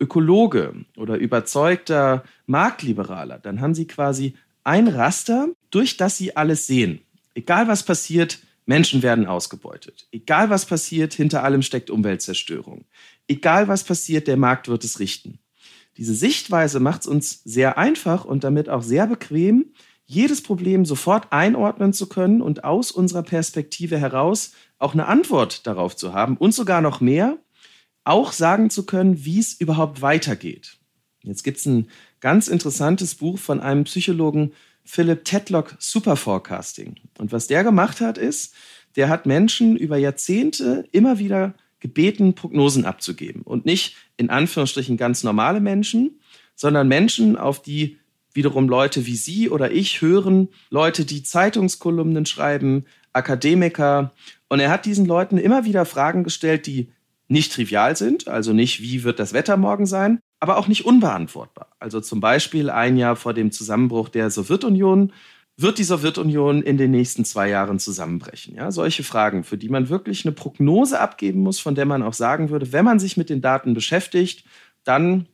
Ökologe 0.00 0.74
oder 0.96 1.16
überzeugter 1.16 2.24
Marktliberaler, 2.46 3.38
dann 3.38 3.60
haben 3.60 3.74
Sie 3.74 3.86
quasi 3.86 4.34
ein 4.64 4.88
Raster, 4.88 5.48
durch 5.70 5.96
das 5.96 6.16
Sie 6.16 6.36
alles 6.36 6.66
sehen. 6.66 7.00
Egal 7.34 7.68
was 7.68 7.82
passiert, 7.82 8.40
Menschen 8.66 9.02
werden 9.02 9.26
ausgebeutet. 9.26 10.08
Egal 10.10 10.50
was 10.50 10.66
passiert, 10.66 11.12
hinter 11.12 11.44
allem 11.44 11.62
steckt 11.62 11.90
Umweltzerstörung. 11.90 12.86
Egal 13.28 13.68
was 13.68 13.84
passiert, 13.84 14.26
der 14.26 14.36
Markt 14.36 14.68
wird 14.68 14.84
es 14.84 15.00
richten. 15.00 15.38
Diese 15.96 16.14
Sichtweise 16.14 16.80
macht 16.80 17.02
es 17.02 17.06
uns 17.06 17.42
sehr 17.44 17.78
einfach 17.78 18.24
und 18.24 18.42
damit 18.42 18.68
auch 18.68 18.82
sehr 18.82 19.06
bequem, 19.06 19.72
jedes 20.06 20.42
Problem 20.42 20.84
sofort 20.84 21.32
einordnen 21.32 21.92
zu 21.92 22.08
können 22.08 22.42
und 22.42 22.64
aus 22.64 22.90
unserer 22.90 23.22
Perspektive 23.22 23.98
heraus 23.98 24.52
auch 24.78 24.92
eine 24.92 25.06
Antwort 25.06 25.66
darauf 25.66 25.96
zu 25.96 26.12
haben 26.12 26.36
und 26.36 26.52
sogar 26.52 26.80
noch 26.80 27.00
mehr, 27.00 27.38
auch 28.04 28.32
sagen 28.32 28.70
zu 28.70 28.86
können, 28.86 29.24
wie 29.24 29.38
es 29.38 29.54
überhaupt 29.54 30.02
weitergeht. 30.02 30.78
Jetzt 31.22 31.42
gibt 31.42 31.58
es 31.58 31.66
ein 31.66 31.88
ganz 32.20 32.48
interessantes 32.48 33.14
Buch 33.14 33.38
von 33.38 33.60
einem 33.60 33.84
Psychologen, 33.84 34.52
Philip 34.84 35.24
Tedlock, 35.24 35.76
Superforecasting. 35.78 36.96
Und 37.18 37.32
was 37.32 37.46
der 37.46 37.64
gemacht 37.64 38.00
hat, 38.00 38.18
ist, 38.18 38.54
der 38.96 39.08
hat 39.08 39.26
Menschen 39.26 39.76
über 39.76 39.96
Jahrzehnte 39.96 40.86
immer 40.92 41.18
wieder 41.18 41.54
gebeten, 41.80 42.34
Prognosen 42.34 42.84
abzugeben. 42.84 43.42
Und 43.42 43.64
nicht 43.64 43.96
in 44.16 44.30
Anführungsstrichen 44.30 44.96
ganz 44.96 45.24
normale 45.24 45.60
Menschen, 45.60 46.20
sondern 46.54 46.88
Menschen, 46.88 47.36
auf 47.36 47.62
die 47.62 47.98
wiederum 48.32 48.68
Leute 48.68 49.06
wie 49.06 49.16
Sie 49.16 49.48
oder 49.48 49.70
ich 49.70 50.02
hören, 50.02 50.48
Leute, 50.68 51.04
die 51.04 51.22
Zeitungskolumnen 51.22 52.26
schreiben, 52.26 52.84
Akademiker. 53.12 54.12
Und 54.48 54.60
er 54.60 54.70
hat 54.70 54.86
diesen 54.86 55.06
Leuten 55.06 55.38
immer 55.38 55.64
wieder 55.64 55.84
Fragen 55.84 56.24
gestellt, 56.24 56.66
die 56.66 56.90
nicht 57.34 57.52
trivial 57.52 57.96
sind, 57.96 58.28
also 58.28 58.54
nicht, 58.54 58.80
wie 58.80 59.04
wird 59.04 59.18
das 59.18 59.34
Wetter 59.34 59.58
morgen 59.58 59.84
sein, 59.84 60.20
aber 60.40 60.56
auch 60.56 60.68
nicht 60.68 60.86
unbeantwortbar. 60.86 61.68
Also 61.78 62.00
zum 62.00 62.20
Beispiel 62.20 62.70
ein 62.70 62.96
Jahr 62.96 63.16
vor 63.16 63.34
dem 63.34 63.52
Zusammenbruch 63.52 64.08
der 64.08 64.30
Sowjetunion 64.30 65.12
wird 65.56 65.78
die 65.78 65.84
Sowjetunion 65.84 66.62
in 66.62 66.78
den 66.78 66.90
nächsten 66.90 67.24
zwei 67.24 67.48
Jahren 67.48 67.78
zusammenbrechen? 67.78 68.56
Ja, 68.56 68.72
solche 68.72 69.04
Fragen, 69.04 69.44
für 69.44 69.56
die 69.56 69.68
man 69.68 69.88
wirklich 69.88 70.24
eine 70.24 70.32
Prognose 70.32 70.98
abgeben 70.98 71.40
muss, 71.40 71.60
von 71.60 71.74
der 71.74 71.86
man 71.86 72.02
auch 72.02 72.14
sagen 72.14 72.50
würde, 72.50 72.72
wenn 72.72 72.84
man 72.84 72.98
sich 72.98 73.16
mit 73.16 73.30
den 73.30 73.40
Daten 73.40 73.74
beschäftigt, 73.74 74.44
dann 74.82 75.28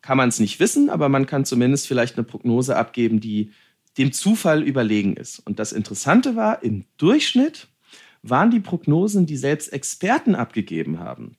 kann 0.00 0.16
man 0.16 0.28
es 0.28 0.38
nicht 0.38 0.60
wissen, 0.60 0.90
aber 0.90 1.08
man 1.08 1.26
kann 1.26 1.44
zumindest 1.44 1.88
vielleicht 1.88 2.16
eine 2.16 2.24
Prognose 2.24 2.76
abgeben, 2.76 3.20
die 3.20 3.50
dem 3.96 4.12
Zufall 4.12 4.62
überlegen 4.62 5.16
ist. 5.16 5.40
Und 5.40 5.58
das 5.58 5.72
Interessante 5.72 6.36
war, 6.36 6.62
im 6.62 6.84
Durchschnitt 6.98 7.66
waren 8.22 8.50
die 8.50 8.60
Prognosen, 8.60 9.26
die 9.26 9.36
selbst 9.36 9.72
Experten 9.72 10.34
abgegeben 10.34 10.98
haben, 10.98 11.36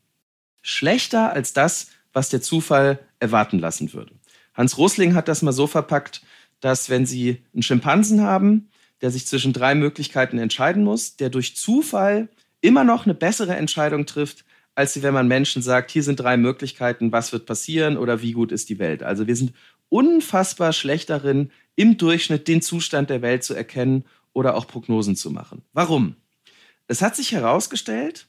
schlechter 0.62 1.31
als 1.33 1.53
das, 1.53 1.88
was 2.13 2.29
der 2.29 2.41
Zufall 2.41 3.00
erwarten 3.19 3.59
lassen 3.59 3.93
würde. 3.93 4.13
Hans 4.53 4.77
Rosling 4.77 5.13
hat 5.13 5.27
das 5.27 5.41
mal 5.41 5.51
so 5.51 5.67
verpackt, 5.67 6.21
dass 6.59 6.89
wenn 6.89 7.05
Sie 7.05 7.43
einen 7.53 7.63
Schimpansen 7.63 8.21
haben, 8.21 8.69
der 9.01 9.12
sich 9.12 9.25
zwischen 9.25 9.53
drei 9.53 9.75
Möglichkeiten 9.75 10.38
entscheiden 10.38 10.83
muss, 10.83 11.15
der 11.15 11.29
durch 11.29 11.55
Zufall 11.55 12.27
immer 12.62 12.83
noch 12.83 13.05
eine 13.05 13.13
bessere 13.13 13.55
Entscheidung 13.55 14.05
trifft, 14.05 14.43
als 14.75 15.01
wenn 15.01 15.13
man 15.13 15.27
Menschen 15.27 15.62
sagt, 15.62 15.91
hier 15.91 16.03
sind 16.03 16.19
drei 16.19 16.38
Möglichkeiten, 16.38 17.12
was 17.12 17.31
wird 17.33 17.45
passieren 17.45 17.98
oder 17.98 18.21
wie 18.21 18.33
gut 18.33 18.51
ist 18.51 18.69
die 18.69 18.79
Welt. 18.79 19.03
Also 19.03 19.27
wir 19.27 19.36
sind 19.36 19.53
unfassbar 19.89 20.74
schlecht 20.74 21.09
darin, 21.09 21.51
im 21.75 21.98
Durchschnitt 21.98 22.48
den 22.48 22.62
Zustand 22.62 23.09
der 23.09 23.21
Welt 23.21 23.43
zu 23.43 23.53
erkennen 23.53 24.05
oder 24.33 24.55
auch 24.55 24.67
Prognosen 24.67 25.15
zu 25.15 25.31
machen. 25.31 25.63
Warum? 25.74 26.15
Es 26.89 27.03
hat 27.03 27.15
sich 27.15 27.31
herausgestellt, 27.34 28.27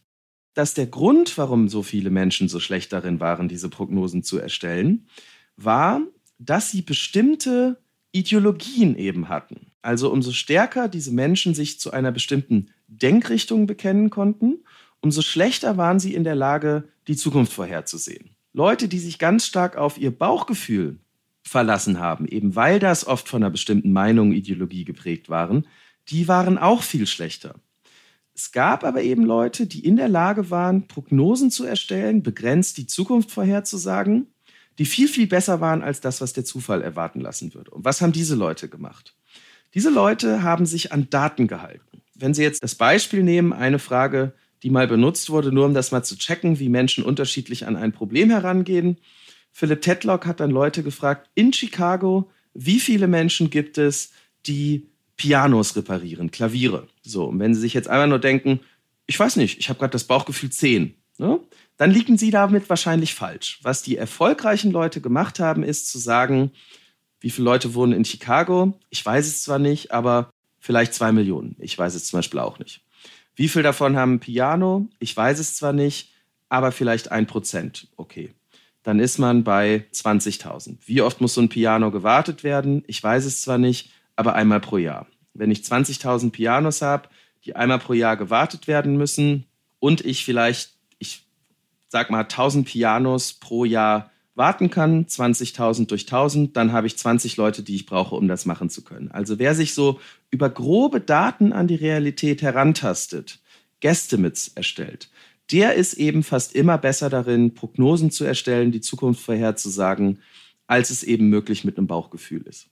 dass 0.53 0.75
der 0.75 0.87
Grund, 0.87 1.39
warum 1.39 1.71
so 1.71 1.83
viele 1.83 2.11
Menschen 2.11 2.47
so 2.47 2.61
schlecht 2.61 2.93
darin 2.93 3.19
waren, 3.19 3.49
diese 3.49 3.71
Prognosen 3.71 4.23
zu 4.23 4.37
erstellen, 4.37 5.09
war, 5.57 6.03
dass 6.39 6.71
sie 6.71 6.83
bestimmte 6.83 7.81
Ideologien 8.13 8.97
eben 8.97 9.31
hatten. 9.31 9.73
Also 9.81 10.13
umso 10.13 10.33
stärker 10.33 10.89
diese 10.89 11.11
Menschen 11.11 11.55
sich 11.55 11.81
zu 11.81 11.91
einer 11.91 12.13
bestimmten 12.13 12.69
Denkrichtung 12.87 13.67
bekennen 13.67 14.11
konnten, 14.11 14.59
umso 15.01 15.23
schlechter 15.23 15.79
waren 15.79 15.99
sie 15.99 16.13
in 16.13 16.25
der 16.25 16.35
Lage, 16.35 16.87
die 17.09 17.17
Zukunft 17.17 17.55
vorherzusehen. 17.55 18.37
Leute, 18.53 18.89
die 18.89 18.99
sich 18.99 19.19
ganz 19.19 19.47
stark 19.47 19.79
auf 19.79 19.97
ihr 19.97 20.11
Bauchgefühl 20.11 20.99
verlassen 21.43 21.99
haben, 21.99 22.29
eben 22.29 22.55
weil 22.57 22.79
das 22.79 23.07
oft 23.07 23.27
von 23.27 23.43
einer 23.43 23.51
bestimmten 23.51 23.95
Meinung, 23.95 24.33
Ideologie 24.33 24.85
geprägt 24.85 25.31
waren, 25.31 25.67
die 26.09 26.29
waren 26.29 26.59
auch 26.59 26.83
viel 26.83 27.07
schlechter. 27.07 27.55
Es 28.41 28.53
gab 28.53 28.85
aber 28.85 29.03
eben 29.03 29.25
Leute, 29.25 29.67
die 29.67 29.85
in 29.85 29.97
der 29.97 30.09
Lage 30.09 30.51
waren, 30.51 30.89
Prognosen 30.89 31.51
zu 31.51 31.65
erstellen, 31.65 32.23
begrenzt 32.23 32.79
die 32.79 32.87
Zukunft 32.87 33.31
vorherzusagen 33.31 34.29
die 34.81 34.87
viel, 34.87 35.09
viel 35.09 35.27
besser 35.27 35.61
waren 35.61 35.83
als 35.83 36.01
das, 36.01 36.23
was 36.23 36.33
der 36.33 36.47
Zufall 36.47 36.81
erwarten 36.81 37.21
lassen 37.21 37.53
würde. 37.53 37.71
Und 37.71 37.85
was 37.85 38.01
haben 38.01 38.13
diese 38.13 38.35
Leute 38.35 38.67
gemacht? 38.67 39.15
Diese 39.75 39.91
Leute 39.91 40.43
haben 40.43 40.65
sich 40.65 40.91
an 40.91 41.09
Daten 41.11 41.49
gehalten. 41.49 42.01
Wenn 42.15 42.33
Sie 42.33 42.43
jetzt 42.43 42.63
das 42.63 42.75
Beispiel 42.75 43.23
nehmen, 43.23 43.53
eine 43.53 43.79
Frage, 43.79 44.33
die 44.63 44.71
mal 44.71 44.89
benutzt 44.89 45.29
wurde, 45.29 45.53
nur 45.53 45.67
um 45.67 45.75
das 45.75 45.93
mal 45.93 46.03
zu 46.03 46.17
checken, 46.17 46.59
wie 46.59 46.71
Menschen 46.71 47.05
unterschiedlich 47.05 47.67
an 47.67 47.77
ein 47.77 47.93
Problem 47.93 48.31
herangehen. 48.31 48.97
Philip 49.53 49.83
Tedlock 49.83 50.25
hat 50.25 50.41
dann 50.41 50.51
Leute 50.51 50.83
gefragt, 50.83 51.29
in 51.35 51.53
Chicago, 51.53 52.31
wie 52.55 52.81
viele 52.81 53.07
Menschen 53.07 53.51
gibt 53.51 53.77
es, 53.77 54.13
die 54.47 54.87
Pianos 55.19 55.77
reparieren, 55.77 56.31
Klaviere? 56.31 56.89
So, 57.03 57.27
und 57.27 57.39
wenn 57.39 57.55
Sie 57.55 57.61
sich 57.61 57.75
jetzt 57.75 57.89
einmal 57.89 58.09
nur 58.09 58.19
denken, 58.19 58.61
ich 59.07 59.19
weiß 59.19 59.37
nicht, 59.37 59.59
ich 59.59 59.69
habe 59.69 59.79
gerade 59.79 59.93
das 59.93 60.05
Bauchgefühl 60.05 60.51
10, 60.51 60.95
ne? 61.19 61.41
dann 61.77 61.91
liegen 61.91 62.19
Sie 62.19 62.31
damit 62.31 62.69
wahrscheinlich 62.69 63.15
falsch. 63.15 63.59
Was 63.63 63.83
die 63.83 63.97
erfolgreichen 63.97 64.71
Leute 64.71 65.01
gemacht 65.01 65.41
haben, 65.41 65.63
ist 65.63 65.91
zu 65.91 65.99
sagen, 65.99 66.53
wie 67.21 67.31
viele 67.31 67.45
Leute 67.45 67.75
wohnen 67.75 67.93
in 67.93 68.05
Chicago? 68.05 68.79
Ich 68.89 69.05
weiß 69.05 69.27
es 69.27 69.43
zwar 69.43 69.59
nicht, 69.59 69.93
aber 69.93 70.31
vielleicht 70.59 70.95
zwei 70.95 71.13
Millionen. 71.13 71.57
Ich 71.59 71.77
weiß 71.77 71.95
es 71.95 72.07
zum 72.07 72.19
Beispiel 72.19 72.41
auch 72.41 72.59
nicht. 72.59 72.83
Wie 73.35 73.49
viel 73.49 73.63
davon 73.63 73.97
haben 73.97 74.21
Piano? 74.21 74.89
Ich 74.99 75.17
weiß 75.17 75.39
es 75.39 75.57
zwar 75.57 75.73
nicht, 75.73 76.13
aber 76.49 76.73
vielleicht 76.73 77.11
ein 77.11 77.27
Prozent. 77.27 77.89
Okay. 77.97 78.35
Dann 78.83 78.99
ist 78.99 79.19
man 79.19 79.45
bei 79.45 79.85
20.000. 79.93 80.79
Wie 80.87 81.03
oft 81.03 81.21
muss 81.21 81.35
so 81.35 81.41
ein 81.41 81.49
Piano 81.49 81.91
gewartet 81.91 82.45
werden? 82.45 82.83
Ich 82.87 83.03
weiß 83.03 83.25
es 83.25 83.43
zwar 83.43 83.59
nicht, 83.59 83.91
aber 84.17 84.35
einmal 84.35 84.61
pro 84.61 84.79
Jahr. 84.79 85.07
Wenn 85.35 85.51
ich 85.51 85.61
20.000 85.61 86.31
Pianos 86.31 86.83
habe, 86.83 87.09
die 87.45 87.57
einmal 87.57 87.79
pro 87.79 87.93
Jahr 87.93 88.17
gewartet 88.17 88.67
werden 88.67 88.97
müssen 88.97 89.47
und 89.79 90.05
ich 90.05 90.25
vielleicht 90.25 90.75
sag 91.91 92.11
mal, 92.11 92.21
1000 92.23 92.67
Pianos 92.67 93.35
pro 93.35 93.65
Jahr 93.65 94.11
warten 94.37 94.71
kann, 94.71 95.07
20.000 95.07 95.89
durch 95.89 96.03
1000, 96.03 96.57
dann 96.57 96.73
habe 96.73 96.87
ich 96.87 96.97
20 96.97 97.37
Leute, 97.37 97.63
die 97.63 97.75
ich 97.75 97.85
brauche, 97.85 98.15
um 98.15 98.29
das 98.29 98.47
machen 98.47 98.71
zu 98.71 98.83
können. 98.83 99.11
Also 99.11 99.39
wer 99.39 99.55
sich 99.55 99.75
so 99.75 100.01
über 100.31 100.49
grobe 100.49 101.01
Daten 101.01 101.53
an 101.53 101.67
die 101.67 101.75
Realität 101.75 102.41
herantastet, 102.41 103.41
Guesstimates 103.83 104.53
erstellt, 104.55 105.11
der 105.51 105.75
ist 105.75 105.95
eben 105.95 106.23
fast 106.23 106.55
immer 106.55 106.79
besser 106.79 107.11
darin, 107.11 107.55
Prognosen 107.55 108.13
zu 108.13 108.25
erstellen, 108.25 108.71
die 108.71 108.81
Zukunft 108.81 109.21
vorherzusagen, 109.21 110.21
als 110.69 110.91
es 110.91 111.03
eben 111.03 111.29
möglich 111.29 111.65
mit 111.65 111.77
einem 111.77 111.89
Bauchgefühl 111.89 112.43
ist. 112.43 112.69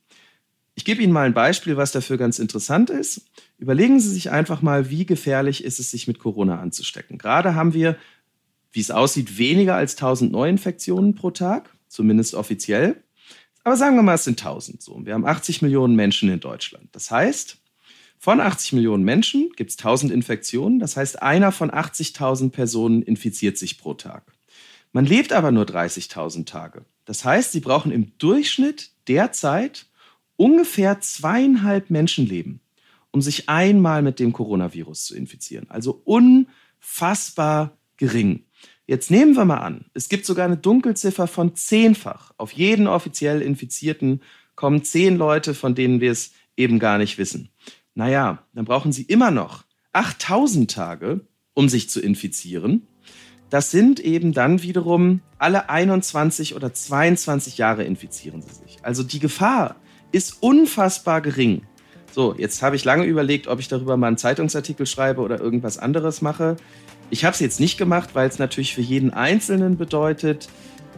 Ich 0.79 0.85
gebe 0.85 1.03
Ihnen 1.03 1.13
mal 1.13 1.27
ein 1.27 1.35
Beispiel, 1.35 1.77
was 1.77 1.91
dafür 1.91 2.19
ganz 2.19 2.39
interessant 2.39 2.89
ist. 2.89 3.23
Überlegen 3.59 3.99
Sie 3.99 4.11
sich 4.11 4.31
einfach 4.31 4.63
mal, 4.63 4.91
wie 4.91 5.05
gefährlich 5.05 5.65
ist 5.65 5.81
es, 5.81 5.91
sich 5.91 6.07
mit 6.07 6.21
Corona 6.21 6.61
anzustecken. 6.61 7.19
Gerade 7.19 7.57
haben 7.57 7.75
wir 7.75 7.99
wie 8.73 8.81
es 8.81 8.93
aussieht, 8.93 9.39
weniger 9.39 9.75
als 9.75 9.97
1000 9.97 10.31
Neuinfektionen 10.31 11.17
pro 11.17 11.33
Tag, 11.33 11.75
zumindest 11.89 12.35
offiziell. 12.35 13.03
Aber 13.65 13.77
sagen 13.77 13.97
wir 13.97 14.05
mal, 14.05 14.15
es 14.15 14.23
sind 14.23 14.41
1000 14.41 14.81
so. 14.81 15.05
Wir 15.05 15.15
haben 15.15 15.27
80 15.27 15.63
Millionen 15.63 15.97
Menschen 15.97 16.29
in 16.31 16.39
Deutschland. 16.39 16.89
Das 16.93 17.11
heißt, 17.11 17.59
von 18.19 18.41
80 18.41 18.75
Millionen 18.75 19.03
Menschen 19.03 19.51
gibt 19.57 19.71
es 19.71 19.79
1000 19.79 20.13
Infektionen. 20.13 20.79
Das 20.79 20.97
heißt, 20.97 21.21
einer 21.23 21.51
von 21.51 21.73
80.000 21.73 22.51
Personen 22.51 23.03
infiziert 23.03 23.59
sich 23.59 23.79
pro 23.79 23.95
Tag. 23.95 24.33
Man 24.93 25.07
lebt 25.07 25.33
aber 25.33 25.51
nur 25.51 25.65
30.000 25.65 26.47
Tage. 26.47 26.85
Das 27.05 27.25
heißt, 27.25 27.51
sie 27.51 27.61
brauchen 27.61 27.91
im 27.91 28.17
Durchschnitt 28.19 28.93
derzeit 29.09 29.88
ungefähr 30.39 31.01
zweieinhalb 31.01 31.91
Menschenleben, 31.91 32.61
um 33.11 33.21
sich 33.21 33.51
einmal 33.51 34.01
mit 34.01 34.19
dem 34.19 34.33
Coronavirus 34.33 35.05
zu 35.05 35.17
infizieren. 35.17 35.67
Also 35.69 36.01
unfassbar 36.05 37.77
gering. 37.99 38.45
Jetzt 38.87 39.11
nehmen 39.11 39.37
wir 39.37 39.45
mal 39.45 39.59
an, 39.59 39.85
es 39.93 40.09
gibt 40.09 40.25
sogar 40.25 40.47
eine 40.47 40.57
Dunkelziffer 40.57 41.27
von 41.27 41.55
zehnfach. 41.55 42.33
Auf 42.39 42.53
jeden 42.53 42.87
offiziell 42.87 43.43
Infizierten 43.43 44.23
kommen 44.55 44.83
zehn 44.83 45.17
Leute, 45.17 45.53
von 45.53 45.75
denen 45.75 46.01
wir 46.01 46.11
es 46.11 46.33
eben 46.57 46.79
gar 46.79 46.97
nicht 46.97 47.19
wissen. 47.19 47.51
Naja, 47.95 48.43
dann 48.55 48.65
brauchen 48.65 48.93
sie 48.93 49.03
immer 49.03 49.31
noch 49.31 49.65
8000 49.93 50.71
Tage, 50.71 51.21
um 51.53 51.69
sich 51.69 51.91
zu 51.91 52.01
infizieren. 52.01 52.87
Das 53.51 53.71
sind 53.71 54.01
eben 54.01 54.33
dann 54.33 54.63
wiederum 54.63 55.21
alle 55.39 55.69
21 55.69 56.55
oder 56.55 56.73
22 56.73 57.59
Jahre 57.59 57.85
infizieren 57.85 58.41
sie 58.43 58.55
sich. 58.55 58.79
Also 58.83 59.03
die 59.03 59.19
Gefahr 59.19 59.77
ist 60.13 60.43
unfassbar 60.43 61.21
gering. 61.21 61.63
So, 62.13 62.35
jetzt 62.37 62.63
habe 62.63 62.77
ich 62.77 62.85
lange 62.85 63.05
überlegt, 63.05 63.49
ob 63.49 63.61
ich 63.61 63.69
darüber 63.69 63.97
mal 63.97 64.09
einen 64.09 64.17
Zeitungsartikel 64.17 64.87
schreibe 64.87 65.21
oder 65.21 65.41
irgendwas 65.41 65.79
anderes 65.79 66.23
mache. 66.23 66.57
Ich 67.11 67.25
habe 67.25 67.35
es 67.35 67.41
jetzt 67.41 67.61
nicht 67.61 67.79
gemacht, 67.79 68.11
weil 68.15 68.29
es 68.29 68.39
natürlich 68.39 68.75
für 68.75 68.81
jeden 68.81 69.13
Einzelnen 69.13 69.77
bedeutet, 69.77 70.49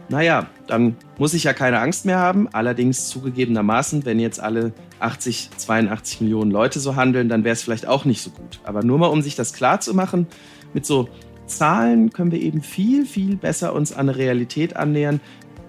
naja, 0.09 0.47
dann 0.67 0.97
muss 1.17 1.33
ich 1.33 1.45
ja 1.45 1.53
keine 1.53 1.79
Angst 1.79 2.05
mehr 2.05 2.19
haben. 2.19 2.49
Allerdings 2.51 3.07
zugegebenermaßen, 3.07 4.05
wenn 4.05 4.19
jetzt 4.19 4.41
alle 4.41 4.73
80, 4.99 5.51
82 5.55 6.21
Millionen 6.21 6.51
Leute 6.51 6.79
so 6.79 6.95
handeln, 6.95 7.29
dann 7.29 7.43
wäre 7.43 7.53
es 7.53 7.63
vielleicht 7.63 7.87
auch 7.87 8.03
nicht 8.03 8.21
so 8.21 8.29
gut. 8.31 8.59
Aber 8.63 8.83
nur 8.83 8.97
mal, 8.97 9.07
um 9.07 9.21
sich 9.21 9.35
das 9.35 9.53
klar 9.53 9.79
zu 9.79 9.93
machen, 9.93 10.27
mit 10.73 10.85
so 10.85 11.07
Zahlen 11.45 12.11
können 12.11 12.31
wir 12.31 12.41
eben 12.41 12.61
viel, 12.61 13.05
viel 13.05 13.35
besser 13.35 13.73
uns 13.73 13.93
an 13.93 14.09
eine 14.09 14.17
Realität 14.17 14.75
annähern, 14.75 15.21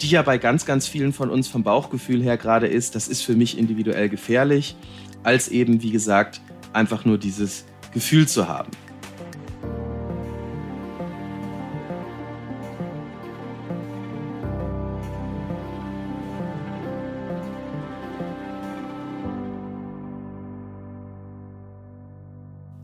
die 0.02 0.10
ja 0.10 0.22
bei 0.22 0.36
ganz, 0.38 0.66
ganz 0.66 0.86
vielen 0.86 1.12
von 1.12 1.30
uns 1.30 1.48
vom 1.48 1.62
Bauchgefühl 1.62 2.22
her 2.22 2.36
gerade 2.36 2.66
ist, 2.66 2.94
das 2.94 3.08
ist 3.08 3.22
für 3.22 3.34
mich 3.34 3.56
individuell 3.56 4.08
gefährlich, 4.08 4.76
als 5.22 5.48
eben, 5.48 5.82
wie 5.82 5.92
gesagt, 5.92 6.40
einfach 6.72 7.04
nur 7.04 7.18
dieses 7.18 7.64
Gefühl 7.92 8.26
zu 8.26 8.48
haben. 8.48 8.70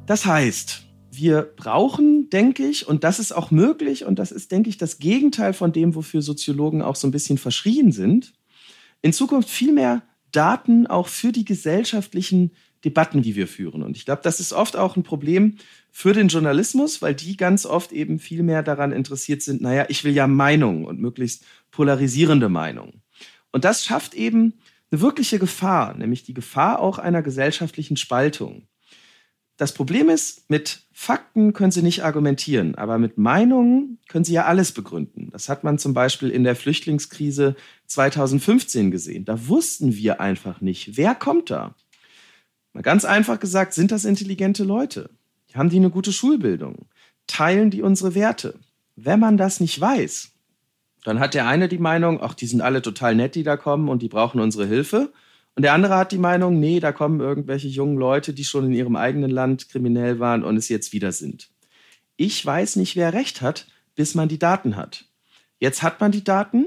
Das 0.06 0.24
heißt, 0.24 0.87
wir 1.18 1.42
brauchen, 1.42 2.30
denke 2.30 2.66
ich, 2.66 2.86
und 2.86 3.04
das 3.04 3.18
ist 3.18 3.32
auch 3.32 3.50
möglich, 3.50 4.04
und 4.04 4.18
das 4.18 4.32
ist, 4.32 4.50
denke 4.52 4.70
ich, 4.70 4.78
das 4.78 4.98
Gegenteil 4.98 5.52
von 5.52 5.72
dem, 5.72 5.94
wofür 5.94 6.22
Soziologen 6.22 6.82
auch 6.82 6.96
so 6.96 7.06
ein 7.06 7.12
bisschen 7.12 7.38
verschrien 7.38 7.92
sind, 7.92 8.32
in 9.02 9.12
Zukunft 9.12 9.50
viel 9.50 9.72
mehr 9.72 10.02
Daten 10.32 10.86
auch 10.86 11.08
für 11.08 11.32
die 11.32 11.44
gesellschaftlichen 11.44 12.52
Debatten, 12.84 13.22
die 13.22 13.34
wir 13.34 13.48
führen. 13.48 13.82
Und 13.82 13.96
ich 13.96 14.04
glaube, 14.04 14.22
das 14.22 14.40
ist 14.40 14.52
oft 14.52 14.76
auch 14.76 14.96
ein 14.96 15.02
Problem 15.02 15.56
für 15.90 16.12
den 16.12 16.28
Journalismus, 16.28 17.02
weil 17.02 17.14
die 17.14 17.36
ganz 17.36 17.66
oft 17.66 17.92
eben 17.92 18.18
viel 18.18 18.42
mehr 18.42 18.62
daran 18.62 18.92
interessiert 18.92 19.42
sind, 19.42 19.60
naja, 19.60 19.86
ich 19.88 20.04
will 20.04 20.12
ja 20.12 20.26
Meinungen 20.26 20.84
und 20.84 21.00
möglichst 21.00 21.44
polarisierende 21.70 22.48
Meinungen. 22.48 23.02
Und 23.50 23.64
das 23.64 23.84
schafft 23.84 24.14
eben 24.14 24.54
eine 24.90 25.00
wirkliche 25.00 25.38
Gefahr, 25.38 25.94
nämlich 25.94 26.22
die 26.22 26.34
Gefahr 26.34 26.80
auch 26.80 26.98
einer 26.98 27.22
gesellschaftlichen 27.22 27.96
Spaltung. 27.96 28.68
Das 29.58 29.72
Problem 29.72 30.08
ist, 30.08 30.48
mit 30.48 30.86
Fakten 30.92 31.52
können 31.52 31.72
Sie 31.72 31.82
nicht 31.82 32.04
argumentieren, 32.04 32.76
aber 32.76 32.96
mit 32.96 33.18
Meinungen 33.18 33.98
können 34.08 34.24
Sie 34.24 34.32
ja 34.32 34.44
alles 34.44 34.70
begründen. 34.70 35.30
Das 35.32 35.48
hat 35.48 35.64
man 35.64 35.78
zum 35.78 35.94
Beispiel 35.94 36.30
in 36.30 36.44
der 36.44 36.54
Flüchtlingskrise 36.54 37.56
2015 37.86 38.92
gesehen. 38.92 39.24
Da 39.24 39.48
wussten 39.48 39.96
wir 39.96 40.20
einfach 40.20 40.60
nicht, 40.60 40.96
wer 40.96 41.16
kommt 41.16 41.50
da. 41.50 41.74
Mal 42.72 42.82
ganz 42.82 43.04
einfach 43.04 43.40
gesagt, 43.40 43.74
sind 43.74 43.90
das 43.90 44.04
intelligente 44.04 44.62
Leute? 44.62 45.10
Haben 45.52 45.70
die 45.70 45.78
eine 45.78 45.90
gute 45.90 46.12
Schulbildung? 46.12 46.86
Teilen 47.26 47.70
die 47.70 47.82
unsere 47.82 48.14
Werte? 48.14 48.54
Wenn 48.94 49.18
man 49.18 49.36
das 49.36 49.58
nicht 49.58 49.80
weiß, 49.80 50.30
dann 51.02 51.18
hat 51.18 51.34
der 51.34 51.48
eine 51.48 51.68
die 51.68 51.78
Meinung, 51.78 52.22
ach, 52.22 52.34
die 52.34 52.46
sind 52.46 52.60
alle 52.60 52.80
total 52.80 53.16
nett, 53.16 53.34
die 53.34 53.42
da 53.42 53.56
kommen 53.56 53.88
und 53.88 54.02
die 54.02 54.08
brauchen 54.08 54.40
unsere 54.40 54.66
Hilfe. 54.66 55.12
Und 55.54 55.62
der 55.62 55.72
andere 55.72 55.96
hat 55.96 56.12
die 56.12 56.18
Meinung, 56.18 56.60
nee, 56.60 56.78
da 56.78 56.92
kommen 56.92 57.20
irgendwelche 57.20 57.68
jungen 57.68 57.96
Leute, 57.96 58.32
die 58.32 58.44
schon 58.44 58.66
in 58.66 58.72
ihrem 58.72 58.96
eigenen 58.96 59.30
Land 59.30 59.68
kriminell 59.68 60.20
waren 60.20 60.44
und 60.44 60.56
es 60.56 60.68
jetzt 60.68 60.92
wieder 60.92 61.12
sind. 61.12 61.50
Ich 62.16 62.44
weiß 62.44 62.76
nicht, 62.76 62.96
wer 62.96 63.12
recht 63.12 63.42
hat, 63.42 63.66
bis 63.94 64.14
man 64.14 64.28
die 64.28 64.38
Daten 64.38 64.76
hat. 64.76 65.06
Jetzt 65.58 65.82
hat 65.82 66.00
man 66.00 66.12
die 66.12 66.22
Daten 66.22 66.66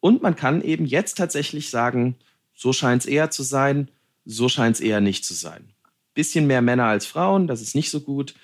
und 0.00 0.22
man 0.22 0.36
kann 0.36 0.62
eben 0.62 0.86
jetzt 0.86 1.18
tatsächlich 1.18 1.70
sagen, 1.70 2.16
so 2.54 2.72
scheint 2.72 3.02
es 3.02 3.06
eher 3.06 3.30
zu 3.30 3.42
sein, 3.42 3.90
so 4.24 4.48
scheint 4.48 4.76
es 4.76 4.80
eher 4.80 5.00
nicht 5.00 5.24
zu 5.24 5.34
sein. 5.34 5.72
Bisschen 6.14 6.46
mehr 6.46 6.62
Männer 6.62 6.86
als 6.86 7.06
Frauen, 7.06 7.46
das 7.46 7.60
ist 7.60 7.74
nicht 7.74 7.90
so 7.90 8.00
gut. 8.00 8.34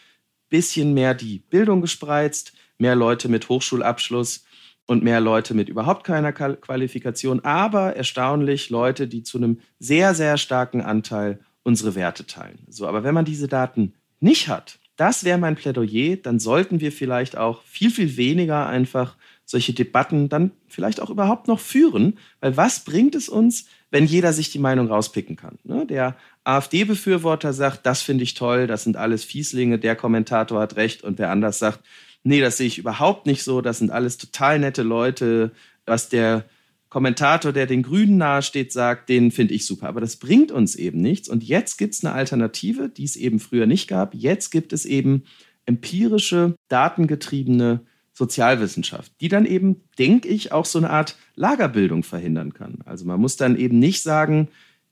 Bisschen 0.49 0.95
mehr 0.95 1.15
die 1.15 1.39
Bildung 1.39 1.81
gespreizt, 1.81 2.53
mehr 2.79 2.95
Leute 2.95 3.29
mit 3.29 3.49
Hochschulabschluss, 3.49 4.45
und 4.89 5.05
mehr 5.05 5.21
Leute 5.21 5.53
mit 5.53 5.69
überhaupt 5.69 6.03
keiner 6.05 6.33
Qualifikation, 6.33 7.41
aber 7.45 7.95
erstaunlich 7.95 8.71
Leute, 8.71 9.07
die 9.07 9.23
zu 9.23 9.37
einem 9.37 9.61
sehr, 9.79 10.15
sehr 10.15 10.39
starken 10.39 10.81
Anteil 10.81 11.41
unsere 11.63 11.95
Werte 11.95 12.27
teilen. 12.27 12.59
So, 12.69 12.89
aber 12.89 13.05
wenn 13.05 13.15
man 13.15 13.27
diese 13.27 13.49
Daten 13.49 13.93
nicht 14.19 14.49
hat, 14.49 14.79
das 14.97 15.25
wäre 15.25 15.37
mein 15.39 15.57
Plädoyer, 15.57 16.17
dann 16.17 16.41
sollten 16.41 16.81
wir 16.81 16.91
vielleicht 16.91 17.37
auch 17.37 17.63
viel, 17.65 17.91
viel 17.91 18.17
weniger 18.17 18.67
einfach 18.67 19.17
solche 19.45 19.75
Debatten 19.75 20.31
dann 20.31 20.53
vielleicht 20.67 21.01
auch 21.01 21.11
überhaupt 21.11 21.49
noch 21.49 21.61
führen, 21.61 22.19
weil 22.41 22.57
was 22.57 22.81
bringt 22.81 23.15
es 23.15 23.29
uns, 23.29 23.67
wenn 23.91 24.07
jeder 24.07 24.33
sich 24.33 24.51
die 24.51 24.59
Meinung 24.59 24.89
rauspicken 24.89 25.37
kann? 25.37 25.59
Ne? 25.65 25.87
Der 25.87 26.17
AfD-Befürworter 26.45 27.53
sagt, 27.53 27.85
das 27.85 28.01
finde 28.01 28.25
ich 28.25 28.35
toll, 28.35 28.67
das 28.67 28.85
sind 28.85 28.97
alles 28.97 29.23
Fieslinge, 29.23 29.79
der 29.79 29.97
Kommentator 29.97 30.61
hat 30.61 30.77
recht 30.77 31.05
und 31.05 31.19
der 31.19 31.31
anders 31.31 31.59
sagt, 31.59 31.81
nee, 32.23 32.41
das 32.41 32.57
sehe 32.57 32.67
ich 32.67 32.79
überhaupt 32.79 33.27
nicht 33.27 33.43
so, 33.43 33.61
das 33.61 33.79
sind 33.79 33.91
alles 33.91 34.19
total 34.19 34.59
nette 34.59 34.83
Leute, 34.83 35.53
was 35.87 36.09
der 36.09 36.45
Kommentator, 36.89 37.53
der 37.53 37.67
den 37.67 37.83
Grünen 37.83 38.17
nahesteht, 38.17 38.73
sagt, 38.73 39.09
den 39.09 39.31
finde 39.31 39.55
ich 39.55 39.67
super. 39.67 39.89
Aber 39.89 40.01
das 40.01 40.17
bringt 40.17 40.51
uns 40.51 40.75
eben 40.75 41.01
nichts. 41.01 41.29
Und 41.29 41.45
jetzt 41.45 41.77
gibt 41.77 41.95
es 41.95 42.05
eine 42.05 42.15
Alternative, 42.15 42.89
die 42.89 43.05
es 43.05 43.17
eben 43.17 43.41
früher 43.41 43.67
nicht 43.67 43.89
gab. 43.89 44.15
Jetzt 44.15 44.51
gibt 44.51 44.73
es 44.73 44.87
eben 44.87 45.25
empirische, 45.67 46.55
datengetriebene 46.69 47.81
Sozialwissenschaft, 48.15 49.13
die 49.21 49.29
dann 49.29 49.45
eben, 49.45 49.83
denke 49.99 50.29
ich, 50.29 50.51
auch 50.51 50.65
so 50.65 50.79
eine 50.79 50.91
Art 50.91 51.17
Lagerbildung 51.37 52.03
verhindern 52.03 52.55
kann. 52.55 52.79
Also 52.87 53.05
man 53.05 53.21
muss 53.21 53.37
dann 53.37 53.57
eben 53.57 53.79
nicht 53.79 54.03
sagen, 54.03 54.49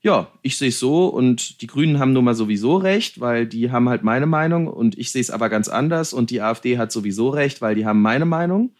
ja, 0.07 0.31
ich 0.41 0.57
sehe 0.57 0.69
es 0.69 0.79
so 0.79 1.07
und 1.07 1.61
die 1.61 1.67
Grünen 1.67 1.99
haben 1.99 2.13
nun 2.13 2.23
mal 2.23 2.33
sowieso 2.33 2.77
recht, 2.77 3.19
weil 3.19 3.45
die 3.45 3.71
haben 3.71 3.89
halt 3.89 4.03
meine 4.03 4.25
Meinung 4.25 4.67
und 4.67 4.97
ich 4.97 5.11
sehe 5.11 5.19
es 5.19 5.29
aber 5.29 5.49
ganz 5.49 5.67
anders 5.67 6.13
und 6.13 6.29
die 6.29 6.41
AfD 6.41 6.77
hat 6.77 6.93
sowieso 6.93 7.27
recht, 7.27 7.61
weil 7.61 7.75
die 7.75 7.85
haben 7.85 8.01
meine 8.01 8.23
Meinung, 8.23 8.71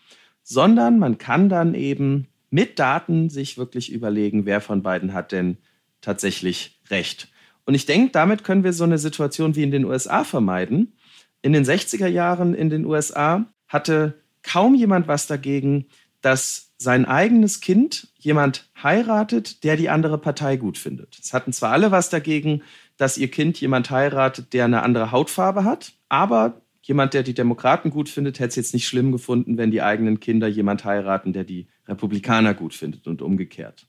sondern 0.41 0.99
man 0.99 1.17
kann 1.17 1.49
dann 1.49 1.75
eben 1.75 2.27
mit 2.49 2.79
Daten 2.79 3.29
sich 3.29 3.57
wirklich 3.57 3.91
überlegen, 3.91 4.45
wer 4.45 4.61
von 4.61 4.83
beiden 4.83 5.11
hat 5.11 5.33
denn 5.33 5.57
tatsächlich 5.99 6.79
recht. 6.89 7.27
Und 7.65 7.73
ich 7.73 7.85
denke, 7.85 8.13
damit 8.13 8.45
können 8.45 8.63
wir 8.63 8.71
so 8.71 8.85
eine 8.85 8.97
Situation 8.97 9.57
wie 9.57 9.63
in 9.63 9.71
den 9.71 9.83
USA 9.83 10.23
vermeiden. 10.23 10.93
In 11.41 11.51
den 11.51 11.65
60er 11.65 12.07
Jahren 12.07 12.53
in 12.53 12.69
den 12.69 12.85
USA 12.85 13.47
hatte 13.67 14.21
kaum 14.43 14.75
jemand 14.75 15.09
was 15.09 15.27
dagegen, 15.27 15.87
dass 16.21 16.66
sein 16.77 17.05
eigenes 17.05 17.59
Kind 17.59 18.07
jemand 18.17 18.69
heiratet, 18.81 19.63
der 19.63 19.77
die 19.77 19.89
andere 19.89 20.17
Partei 20.17 20.57
gut 20.57 20.77
findet. 20.77 21.17
Es 21.19 21.33
hatten 21.33 21.51
zwar 21.51 21.71
alle 21.71 21.91
was 21.91 22.09
dagegen, 22.09 22.61
dass 22.97 23.17
ihr 23.17 23.29
Kind 23.29 23.59
jemand 23.59 23.89
heiratet, 23.89 24.53
der 24.53 24.65
eine 24.65 24.83
andere 24.83 25.11
Hautfarbe 25.11 25.63
hat, 25.63 25.93
aber 26.09 26.61
jemand, 26.81 27.13
der 27.13 27.23
die 27.23 27.33
Demokraten 27.33 27.89
gut 27.89 28.09
findet, 28.09 28.39
hätte 28.39 28.49
es 28.49 28.55
jetzt 28.55 28.73
nicht 28.73 28.87
schlimm 28.87 29.11
gefunden, 29.11 29.57
wenn 29.57 29.71
die 29.71 29.81
eigenen 29.81 30.19
Kinder 30.19 30.47
jemand 30.47 30.85
heiraten, 30.85 31.33
der 31.33 31.43
die 31.43 31.67
Republikaner 31.87 32.53
gut 32.53 32.73
findet 32.73 33.07
und 33.07 33.21
umgekehrt. 33.21 33.87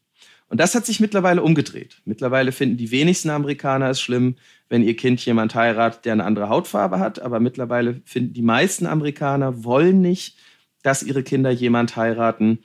Und 0.48 0.58
das 0.60 0.74
hat 0.74 0.86
sich 0.86 0.98
mittlerweile 0.98 1.42
umgedreht. 1.42 2.00
Mittlerweile 2.06 2.52
finden 2.52 2.78
die 2.78 2.90
wenigsten 2.90 3.28
Amerikaner 3.28 3.90
es 3.90 4.00
schlimm, 4.00 4.36
wenn 4.68 4.82
ihr 4.82 4.96
Kind 4.96 5.24
jemand 5.24 5.54
heiratet, 5.54 6.06
der 6.06 6.14
eine 6.14 6.24
andere 6.24 6.48
Hautfarbe 6.48 6.98
hat, 6.98 7.20
aber 7.20 7.38
mittlerweile 7.38 8.00
finden 8.04 8.32
die 8.32 8.42
meisten 8.42 8.86
Amerikaner 8.86 9.62
wollen 9.62 10.00
nicht, 10.00 10.36
dass 10.82 11.02
ihre 11.02 11.22
Kinder 11.22 11.50
jemand 11.50 11.96
heiraten, 11.96 12.60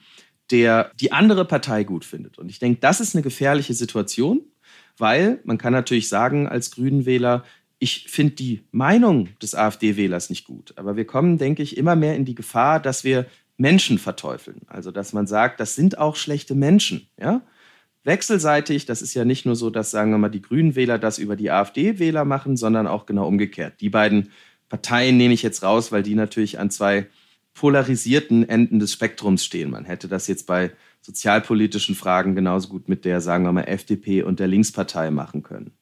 der 0.50 0.90
die 1.00 1.12
andere 1.12 1.44
Partei 1.44 1.84
gut 1.84 2.04
findet. 2.04 2.38
Und 2.38 2.50
ich 2.50 2.58
denke, 2.58 2.80
das 2.80 3.00
ist 3.00 3.14
eine 3.14 3.22
gefährliche 3.22 3.74
Situation, 3.74 4.42
weil 4.96 5.40
man 5.44 5.58
kann 5.58 5.72
natürlich 5.72 6.08
sagen 6.08 6.46
als 6.46 6.70
Grünenwähler, 6.70 7.44
ich 7.78 8.06
finde 8.08 8.34
die 8.34 8.64
Meinung 8.70 9.28
des 9.42 9.54
AfD-Wählers 9.54 10.30
nicht 10.30 10.44
gut. 10.44 10.72
Aber 10.76 10.96
wir 10.96 11.06
kommen, 11.06 11.38
denke 11.38 11.62
ich, 11.62 11.76
immer 11.76 11.96
mehr 11.96 12.16
in 12.16 12.24
die 12.24 12.34
Gefahr, 12.34 12.80
dass 12.80 13.04
wir 13.04 13.26
Menschen 13.56 13.98
verteufeln. 13.98 14.62
Also, 14.66 14.90
dass 14.90 15.12
man 15.12 15.26
sagt, 15.26 15.60
das 15.60 15.74
sind 15.74 15.98
auch 15.98 16.16
schlechte 16.16 16.54
Menschen. 16.54 17.08
Ja? 17.20 17.42
Wechselseitig, 18.04 18.86
das 18.86 19.02
ist 19.02 19.14
ja 19.14 19.24
nicht 19.24 19.46
nur 19.46 19.56
so, 19.56 19.70
dass, 19.70 19.90
sagen 19.90 20.10
wir 20.10 20.18
mal, 20.18 20.28
die 20.28 20.42
Grünenwähler 20.42 20.98
das 20.98 21.18
über 21.18 21.36
die 21.36 21.50
AfD-Wähler 21.50 22.24
machen, 22.24 22.56
sondern 22.56 22.86
auch 22.86 23.06
genau 23.06 23.26
umgekehrt. 23.26 23.80
Die 23.80 23.90
beiden 23.90 24.30
Parteien 24.68 25.16
nehme 25.16 25.34
ich 25.34 25.42
jetzt 25.42 25.62
raus, 25.62 25.92
weil 25.92 26.02
die 26.02 26.14
natürlich 26.14 26.58
an 26.58 26.70
zwei 26.70 27.06
polarisierten 27.54 28.48
Enden 28.48 28.80
des 28.80 28.92
Spektrums 28.92 29.44
stehen. 29.44 29.70
Man 29.70 29.84
hätte 29.84 30.08
das 30.08 30.26
jetzt 30.26 30.46
bei 30.46 30.72
sozialpolitischen 31.00 31.94
Fragen 31.94 32.34
genauso 32.34 32.68
gut 32.68 32.88
mit 32.88 33.04
der, 33.04 33.20
sagen 33.20 33.44
wir 33.44 33.52
mal, 33.52 33.62
FDP 33.62 34.22
und 34.22 34.40
der 34.40 34.48
Linkspartei 34.48 35.10
machen 35.10 35.42
können. 35.42 35.72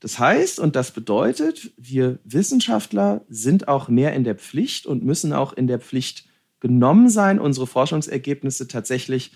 Das 0.00 0.18
heißt 0.18 0.58
und 0.58 0.74
das 0.74 0.92
bedeutet, 0.92 1.72
wir 1.76 2.18
Wissenschaftler 2.24 3.24
sind 3.28 3.68
auch 3.68 3.88
mehr 3.88 4.12
in 4.14 4.24
der 4.24 4.34
Pflicht 4.34 4.86
und 4.86 5.04
müssen 5.04 5.32
auch 5.32 5.52
in 5.52 5.66
der 5.66 5.78
Pflicht 5.78 6.26
genommen 6.60 7.08
sein, 7.08 7.38
unsere 7.38 7.66
Forschungsergebnisse 7.66 8.68
tatsächlich 8.68 9.32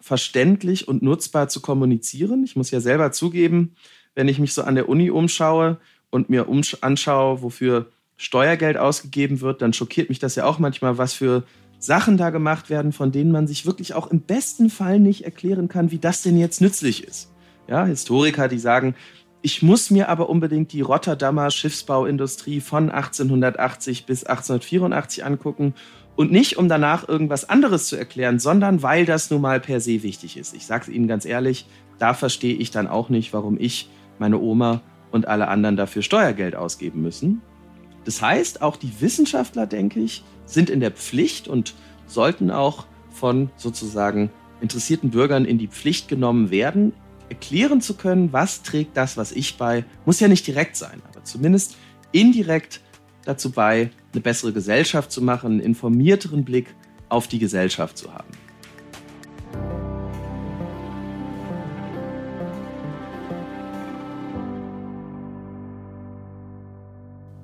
verständlich 0.00 0.88
und 0.88 1.02
nutzbar 1.02 1.48
zu 1.48 1.60
kommunizieren. 1.60 2.44
Ich 2.44 2.56
muss 2.56 2.70
ja 2.70 2.80
selber 2.80 3.12
zugeben, 3.12 3.74
wenn 4.14 4.28
ich 4.28 4.38
mich 4.38 4.54
so 4.54 4.62
an 4.62 4.74
der 4.74 4.88
Uni 4.88 5.10
umschaue 5.10 5.78
und 6.10 6.30
mir 6.30 6.46
anschaue, 6.82 7.42
wofür 7.42 7.90
Steuergeld 8.20 8.76
ausgegeben 8.76 9.40
wird, 9.40 9.62
dann 9.62 9.72
schockiert 9.72 10.10
mich 10.10 10.18
das 10.18 10.34
ja 10.34 10.44
auch 10.44 10.58
manchmal, 10.58 10.98
was 10.98 11.14
für 11.14 11.44
Sachen 11.78 12.18
da 12.18 12.28
gemacht 12.28 12.68
werden, 12.68 12.92
von 12.92 13.12
denen 13.12 13.32
man 13.32 13.46
sich 13.46 13.64
wirklich 13.64 13.94
auch 13.94 14.08
im 14.08 14.20
besten 14.20 14.68
Fall 14.68 15.00
nicht 15.00 15.24
erklären 15.24 15.68
kann, 15.68 15.90
wie 15.90 15.98
das 15.98 16.20
denn 16.20 16.36
jetzt 16.36 16.60
nützlich 16.60 17.02
ist. 17.02 17.32
Ja, 17.66 17.86
Historiker, 17.86 18.46
die 18.48 18.58
sagen, 18.58 18.94
ich 19.40 19.62
muss 19.62 19.90
mir 19.90 20.10
aber 20.10 20.28
unbedingt 20.28 20.74
die 20.74 20.82
Rotterdamer 20.82 21.50
Schiffsbauindustrie 21.50 22.60
von 22.60 22.90
1880 22.90 24.04
bis 24.04 24.24
1884 24.24 25.24
angucken 25.24 25.72
und 26.14 26.30
nicht, 26.30 26.58
um 26.58 26.68
danach 26.68 27.08
irgendwas 27.08 27.48
anderes 27.48 27.86
zu 27.86 27.96
erklären, 27.96 28.38
sondern 28.38 28.82
weil 28.82 29.06
das 29.06 29.30
nun 29.30 29.40
mal 29.40 29.60
per 29.60 29.80
se 29.80 30.02
wichtig 30.02 30.36
ist. 30.36 30.54
Ich 30.54 30.66
sage 30.66 30.82
es 30.82 30.88
Ihnen 30.90 31.08
ganz 31.08 31.24
ehrlich, 31.24 31.64
da 31.98 32.12
verstehe 32.12 32.54
ich 32.54 32.70
dann 32.70 32.86
auch 32.86 33.08
nicht, 33.08 33.32
warum 33.32 33.58
ich, 33.58 33.88
meine 34.18 34.38
Oma 34.38 34.82
und 35.10 35.26
alle 35.26 35.48
anderen 35.48 35.78
dafür 35.78 36.02
Steuergeld 36.02 36.54
ausgeben 36.54 37.00
müssen. 37.00 37.40
Das 38.04 38.22
heißt, 38.22 38.62
auch 38.62 38.76
die 38.76 39.00
Wissenschaftler, 39.00 39.66
denke 39.66 40.00
ich, 40.00 40.24
sind 40.46 40.70
in 40.70 40.80
der 40.80 40.90
Pflicht 40.90 41.48
und 41.48 41.74
sollten 42.06 42.50
auch 42.50 42.86
von 43.10 43.50
sozusagen 43.56 44.30
interessierten 44.60 45.10
Bürgern 45.10 45.44
in 45.44 45.58
die 45.58 45.68
Pflicht 45.68 46.08
genommen 46.08 46.50
werden, 46.50 46.92
erklären 47.28 47.80
zu 47.80 47.94
können, 47.94 48.32
was 48.32 48.62
trägt 48.62 48.96
das, 48.96 49.16
was 49.16 49.32
ich 49.32 49.56
bei, 49.56 49.84
muss 50.04 50.20
ja 50.20 50.28
nicht 50.28 50.46
direkt 50.46 50.76
sein, 50.76 51.00
aber 51.10 51.24
zumindest 51.24 51.76
indirekt 52.12 52.80
dazu 53.24 53.52
bei, 53.52 53.90
eine 54.12 54.20
bessere 54.20 54.52
Gesellschaft 54.52 55.12
zu 55.12 55.22
machen, 55.22 55.52
einen 55.52 55.60
informierteren 55.60 56.44
Blick 56.44 56.74
auf 57.08 57.28
die 57.28 57.38
Gesellschaft 57.38 57.96
zu 57.96 58.12
haben. 58.12 58.28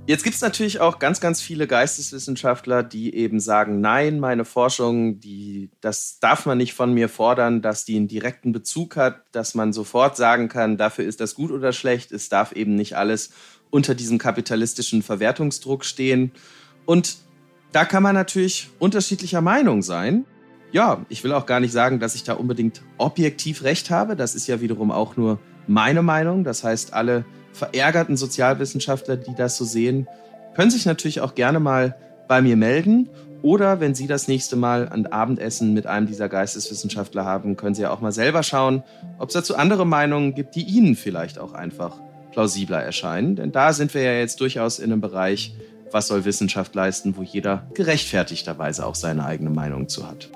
Jetzt 0.08 0.22
gibt 0.22 0.36
es 0.36 0.40
natürlich 0.40 0.78
auch 0.78 1.00
ganz, 1.00 1.20
ganz 1.20 1.42
viele 1.42 1.66
Geisteswissenschaftler, 1.66 2.84
die 2.84 3.12
eben 3.12 3.40
sagen, 3.40 3.80
nein, 3.80 4.20
meine 4.20 4.44
Forschung, 4.44 5.18
die, 5.18 5.70
das 5.80 6.20
darf 6.20 6.46
man 6.46 6.58
nicht 6.58 6.74
von 6.74 6.94
mir 6.94 7.08
fordern, 7.08 7.60
dass 7.60 7.84
die 7.84 7.96
einen 7.96 8.06
direkten 8.06 8.52
Bezug 8.52 8.94
hat, 8.94 9.22
dass 9.32 9.56
man 9.56 9.72
sofort 9.72 10.16
sagen 10.16 10.48
kann, 10.48 10.76
dafür 10.76 11.04
ist 11.04 11.20
das 11.20 11.34
gut 11.34 11.50
oder 11.50 11.72
schlecht. 11.72 12.12
Es 12.12 12.28
darf 12.28 12.52
eben 12.52 12.76
nicht 12.76 12.96
alles 12.96 13.30
unter 13.70 13.96
diesem 13.96 14.18
kapitalistischen 14.18 15.02
Verwertungsdruck 15.02 15.84
stehen. 15.84 16.30
Und 16.84 17.16
da 17.72 17.84
kann 17.84 18.04
man 18.04 18.14
natürlich 18.14 18.68
unterschiedlicher 18.78 19.40
Meinung 19.40 19.82
sein. 19.82 20.24
Ja, 20.70 21.04
ich 21.08 21.24
will 21.24 21.32
auch 21.32 21.46
gar 21.46 21.58
nicht 21.58 21.72
sagen, 21.72 21.98
dass 21.98 22.14
ich 22.14 22.22
da 22.22 22.34
unbedingt 22.34 22.80
objektiv 22.96 23.64
recht 23.64 23.90
habe. 23.90 24.14
Das 24.14 24.36
ist 24.36 24.46
ja 24.46 24.60
wiederum 24.60 24.92
auch 24.92 25.16
nur 25.16 25.40
meine 25.66 26.02
Meinung. 26.02 26.44
Das 26.44 26.62
heißt, 26.62 26.92
alle 26.92 27.24
verärgerten 27.56 28.16
Sozialwissenschaftler, 28.16 29.16
die 29.16 29.34
das 29.34 29.56
so 29.56 29.64
sehen, 29.64 30.06
können 30.54 30.70
sich 30.70 30.86
natürlich 30.86 31.20
auch 31.20 31.34
gerne 31.34 31.60
mal 31.60 31.96
bei 32.28 32.42
mir 32.42 32.56
melden. 32.56 33.08
Oder 33.42 33.80
wenn 33.80 33.94
Sie 33.94 34.06
das 34.06 34.28
nächste 34.28 34.56
Mal 34.56 34.88
ein 34.88 35.06
Abendessen 35.06 35.74
mit 35.74 35.86
einem 35.86 36.06
dieser 36.06 36.28
Geisteswissenschaftler 36.28 37.24
haben, 37.24 37.56
können 37.56 37.74
Sie 37.74 37.82
ja 37.82 37.90
auch 37.90 38.00
mal 38.00 38.12
selber 38.12 38.42
schauen, 38.42 38.82
ob 39.18 39.28
es 39.28 39.34
dazu 39.34 39.56
andere 39.56 39.86
Meinungen 39.86 40.34
gibt, 40.34 40.54
die 40.54 40.64
Ihnen 40.64 40.96
vielleicht 40.96 41.38
auch 41.38 41.52
einfach 41.52 42.00
plausibler 42.32 42.82
erscheinen. 42.82 43.36
Denn 43.36 43.52
da 43.52 43.72
sind 43.72 43.94
wir 43.94 44.02
ja 44.02 44.12
jetzt 44.12 44.40
durchaus 44.40 44.78
in 44.78 44.90
einem 44.90 45.00
Bereich, 45.00 45.54
was 45.92 46.08
soll 46.08 46.24
Wissenschaft 46.24 46.74
leisten, 46.74 47.16
wo 47.16 47.22
jeder 47.22 47.66
gerechtfertigterweise 47.74 48.84
auch 48.84 48.94
seine 48.94 49.24
eigene 49.24 49.50
Meinung 49.50 49.88
zu 49.88 50.08
hat. 50.08 50.30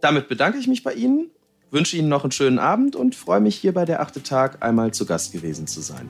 Damit 0.00 0.28
bedanke 0.28 0.58
ich 0.58 0.68
mich 0.68 0.82
bei 0.82 0.92
Ihnen, 0.92 1.30
wünsche 1.70 1.96
Ihnen 1.96 2.08
noch 2.08 2.22
einen 2.22 2.32
schönen 2.32 2.58
Abend 2.58 2.94
und 2.94 3.14
freue 3.14 3.40
mich 3.40 3.56
hier 3.56 3.72
bei 3.72 3.84
der 3.84 4.00
achte 4.00 4.22
Tag 4.22 4.62
einmal 4.64 4.92
zu 4.92 5.06
Gast 5.06 5.32
gewesen 5.32 5.66
zu 5.66 5.80
sein. 5.80 6.08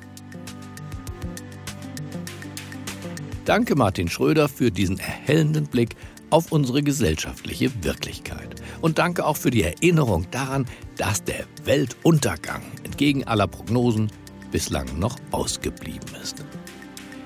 Danke 3.44 3.77
Martin 3.77 4.09
Schröder 4.09 4.48
für 4.48 4.70
diesen 4.70 4.98
erhellenden 4.98 5.66
Blick 5.66 5.96
auf 6.29 6.53
unsere 6.53 6.83
gesellschaftliche 6.83 7.70
Wirklichkeit. 7.83 8.57
Und 8.83 8.98
danke 8.98 9.24
auch 9.24 9.38
für 9.38 9.51
die 9.51 9.62
Erinnerung 9.62 10.27
daran, 10.31 10.66
dass 10.98 11.24
der 11.24 11.46
Weltuntergang 11.64 12.61
entgegen 12.85 13.24
aller 13.24 13.46
Prognosen 13.46 14.12
bislang 14.51 14.98
noch 14.98 15.16
ausgeblieben 15.31 16.11
ist. 16.22 16.44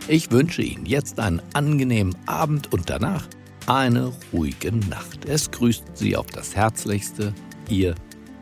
Ich 0.07 0.31
wünsche 0.31 0.63
Ihnen 0.63 0.87
jetzt 0.87 1.19
einen 1.19 1.43
angenehmen 1.55 2.17
Abend 2.27 2.73
und 2.73 2.89
danach 2.89 3.27
eine 3.67 4.13
ruhige 4.33 4.73
Nacht. 4.73 5.25
Es 5.27 5.51
grüßt 5.51 5.85
Sie 5.95 6.17
auf 6.17 6.27
das 6.27 6.57
Herzlichste, 6.57 7.33
Ihr 7.69 7.95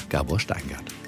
Gabor 0.08 0.40
Steingart. 0.40 0.99